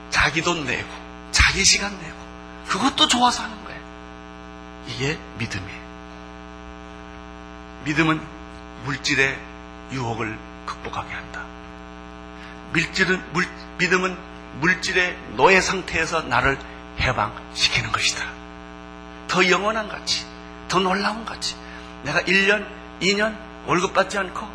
[0.09, 0.87] 자기 돈 내고
[1.31, 2.24] 자기 시간 내고
[2.67, 3.79] 그것도 좋아서 하는 거예요.
[4.87, 5.85] 이게 믿음이에요.
[7.85, 8.21] 믿음은
[8.85, 9.39] 물질의
[9.91, 11.43] 유혹을 극복하게 한다.
[12.71, 13.47] 물질은, 물,
[13.77, 14.17] 믿음은
[14.59, 16.57] 물질의 노예 상태에서 나를
[16.99, 18.25] 해방시키는 것이다.
[19.27, 20.25] 더 영원한 가치,
[20.67, 21.55] 더 놀라운 가치.
[22.03, 22.65] 내가 1년,
[23.01, 24.47] 2년 월급 받지 않고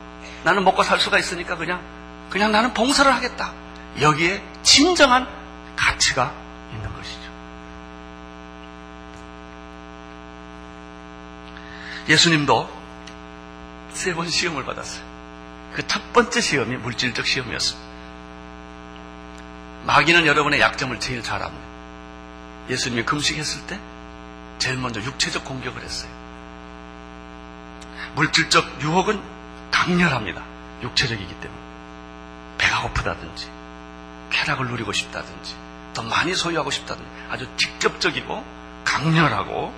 [0.44, 1.82] 나는 먹고 살 수가 있으니까 그냥,
[2.30, 3.52] 그냥 나는 봉사를 하겠다.
[4.00, 5.26] 여기에 진정한
[5.76, 6.32] 가치가
[6.72, 7.20] 있는 것이죠.
[12.10, 12.68] 예수님도
[13.92, 15.04] 세 번 시험을 받았어요.
[15.74, 17.88] 그 첫 번째 시험이 물질적 시험이었습니다.
[19.86, 21.64] 마귀는 여러분의 약점을 제일 잘 압니다.
[22.68, 23.78] 예수님이 금식했을 때
[24.58, 26.10] 제일 먼저 육체적 공격을 했어요.
[28.16, 29.22] 물질적 유혹은
[29.70, 30.42] 강렬합니다.
[30.82, 31.60] 육체적이기 때문에.
[32.58, 33.48] 배가 고프다든지,
[34.30, 35.54] 쾌락을 누리고 싶다든지,
[35.94, 38.44] 더 많이 소유하고 싶다든지, 아주 직접적이고
[38.84, 39.72] 강렬하고,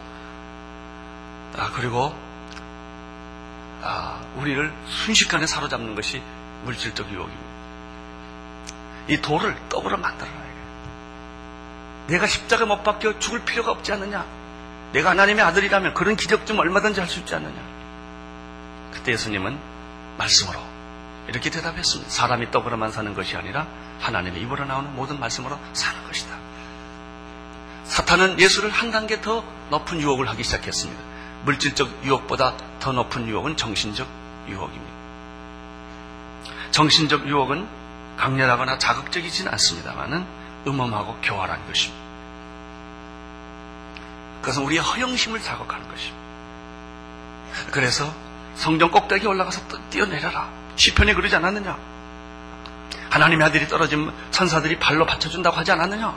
[1.57, 2.15] 아, 그리고,
[3.83, 6.23] 아, 우리를 순식간에 사로잡는 것이
[6.65, 7.53] 물질적 유혹입니다.
[9.09, 10.53] 이 돌을 떡으로 만들어놔야 돼.
[12.09, 14.25] 내가 십자가 못 박혀 죽을 필요가 없지 않느냐?
[14.93, 17.61] 내가 하나님의 아들이라면 그런 기적 좀 얼마든지 할 수 있지 않느냐?
[18.93, 19.59] 그때 예수님은
[20.19, 20.61] 말씀으로
[21.29, 22.11] 이렇게 대답했습니다.
[22.11, 23.67] 사람이 떡으로만 사는 것이 아니라
[24.01, 26.37] 하나님의 입으로 나오는 모든 말씀으로 사는 것이다.
[27.85, 31.12] 사탄은 예수를 한 단계 더 높은 유혹을 하기 시작했습니다.
[31.45, 34.07] 물질적 유혹보다 더 높은 유혹은 정신적
[34.49, 34.93] 유혹입니다.
[36.71, 37.69] 정신적 유혹은
[38.17, 40.25] 강렬하거나 자극적이진 않습니다만은
[40.67, 42.03] 음험하고 교활한 것입니다.
[44.41, 46.23] 그것은 우리의 허영심을 자극하는 것입니다.
[47.71, 48.13] 그래서
[48.55, 50.49] 성경 꼭대기 올라가서 뛰어내려라.
[50.77, 51.79] 시편에 그러지 않았느냐?
[53.11, 56.15] 하나님의 아들이 떨어지면 천사들이 발로 받쳐준다고 하지 않았느냐?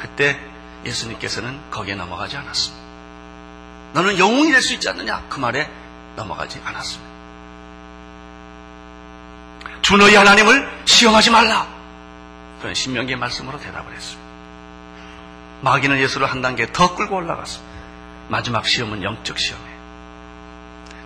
[0.00, 0.40] 그때
[0.84, 2.87] 예수님께서는 거기에 넘어가지 않았습니다.
[3.92, 5.24] 너는 영웅이 될 수 있지 않느냐?
[5.28, 5.68] 그 말에
[6.16, 7.08] 넘어가지 않았습니다.
[9.82, 11.66] 주 너희 하나님을 시험하지 말라.
[12.60, 14.28] 그런 신명기의 말씀으로 대답을 했습니다.
[15.62, 17.78] 마귀는 예수를 한 단계 더 끌고 올라갔습니다.
[18.28, 19.78] 마지막 시험은 영적 시험이에요.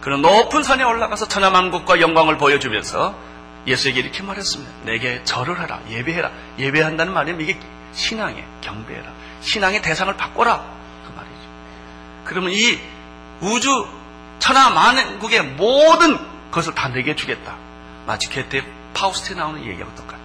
[0.01, 3.15] 그런 높은 산에 올라가서 천하만국과 영광을 보여주면서
[3.67, 4.73] 예수에게 이렇게 말했습니다.
[4.85, 6.31] 내게 절을 해라, 예배해라.
[6.59, 7.57] 예배한다는 말이면 이게
[7.93, 9.07] 신앙에 경배해라.
[9.43, 10.65] 신앙의 대상을 바꿔라.
[12.33, 12.41] 그.
[12.41, 12.81] 그러면 이
[13.41, 13.87] 우주
[14.39, 16.19] 천하 만국의 모든
[16.51, 17.57] 것을 다 내게 주겠다.
[18.07, 18.65] 마치 개태
[18.95, 20.23] 파우스트에 나오는 얘기하고 똑같아요.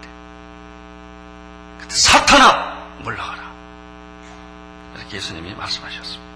[1.87, 3.47] 사탄아 물러가라.
[4.95, 6.27] 이렇게 예수님이 말씀하셨습니다.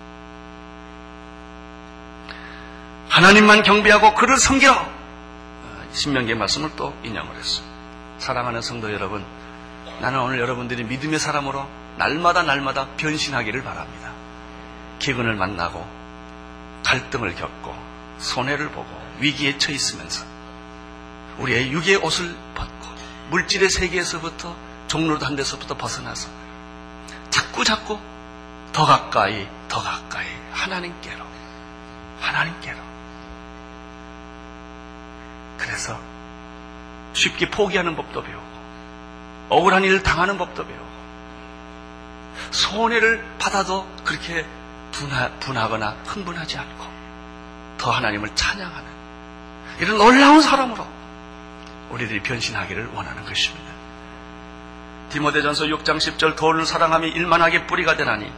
[3.09, 4.73] 하나님만 경배하고 그를 섬기라.
[4.73, 7.75] 어, 신명기의 말씀을 또 인용을 했습니다.
[8.19, 9.25] 사랑하는 성도 여러분,
[9.99, 11.67] 나는 오늘 여러분들이 믿음의 사람으로
[11.97, 14.11] 날마다 날마다 변신하기를 바랍니다.
[15.01, 15.85] 기근을 만나고
[16.85, 17.75] 갈등을 겪고
[18.19, 18.87] 손해를 보고
[19.19, 20.25] 위기에 처했으면서
[21.39, 22.87] 우리의 육의 옷을 벗고
[23.31, 24.55] 물질의 세계에서부터
[24.87, 26.29] 종로도 한 데서부터 벗어나서
[27.29, 27.99] 자꾸 자꾸
[28.71, 31.25] 더 가까이 더 가까이 하나님께로
[32.19, 32.77] 하나님께로.
[35.57, 35.99] 그래서
[37.13, 38.51] 쉽게 포기하는 법도 배우고
[39.49, 40.91] 억울한 일을 당하는 법도 배우고
[42.51, 44.45] 손해를 받아도 그렇게
[44.91, 46.85] 분하, 분하 거나 흥분하지 않고
[47.77, 48.91] 더 하나님을 찬양하는
[49.79, 50.85] 이런 놀라운 사람으로
[51.89, 53.71] 우리들이 변신하기를 원하는 것입니다.
[55.09, 58.31] 디모데전서 6장 10절 돈을 사랑함이 일만하게 뿌리가 되나니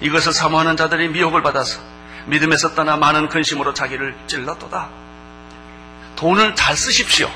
[0.00, 1.80] 이것을 사모하는 자들이 미혹을 받아서
[2.26, 4.88] 믿음에서 떠나 많은 근심으로 자기를 찔렀도다.
[6.16, 7.30] 돈을 잘 쓰십시오.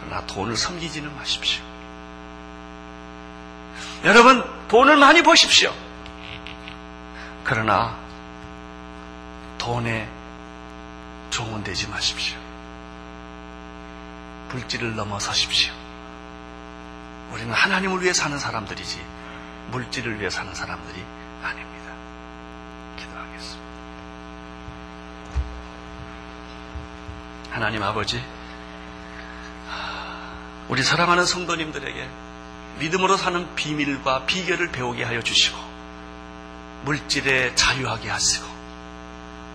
[0.00, 1.62] 그러나 돈을 섬기지는 마십시오.
[4.04, 5.72] 여러분, 돈을 많이 버십시오.
[7.48, 7.96] 그러나,
[9.56, 10.06] 돈에
[11.30, 12.36] 종은되지 마십시오.
[14.50, 15.72] 물질을 넘어서십시오.
[17.32, 19.02] 우리는 하나님을 위해 사는 사람들이지,
[19.70, 21.02] 물질을 위해 사는 사람들이
[21.42, 21.94] 아닙니다.
[22.98, 23.66] 기도하겠습니다.
[27.50, 28.22] 하나님 아버지,
[30.68, 32.08] 우리 사랑하는 성도님들에게
[32.80, 35.67] 믿음으로 사는 비밀과 비결을 배우게 하여 주시고
[36.82, 38.46] 물질에 자유하게 하시고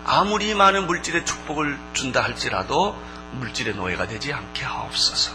[0.04, 2.96] 아무리 많은 물질의 축복을 준다 할지라도
[3.32, 5.32] 물질의 노예가 되지 않게 하옵소서.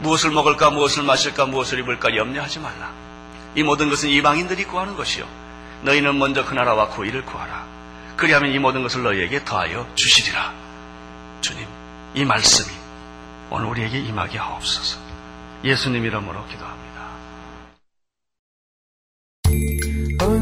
[0.00, 2.90] 무엇을 먹을까, 무엇을 마실까, 무엇을 입을까 염려하지 말라.
[3.54, 5.26] 이 모든 것은 이방인들이 구하는 것이요.
[5.82, 7.66] 너희는 먼저 그 나라와 그 일을 구하라.
[8.16, 10.52] 그리하면 이 모든 것을 너희에게 더하여 주시리라.
[11.40, 11.66] 주님,
[12.14, 12.74] 이 말씀이
[13.50, 14.98] 오늘 우리에게 임하게 하옵소서.
[15.64, 16.79] 예수님 이름으로 기도합니다.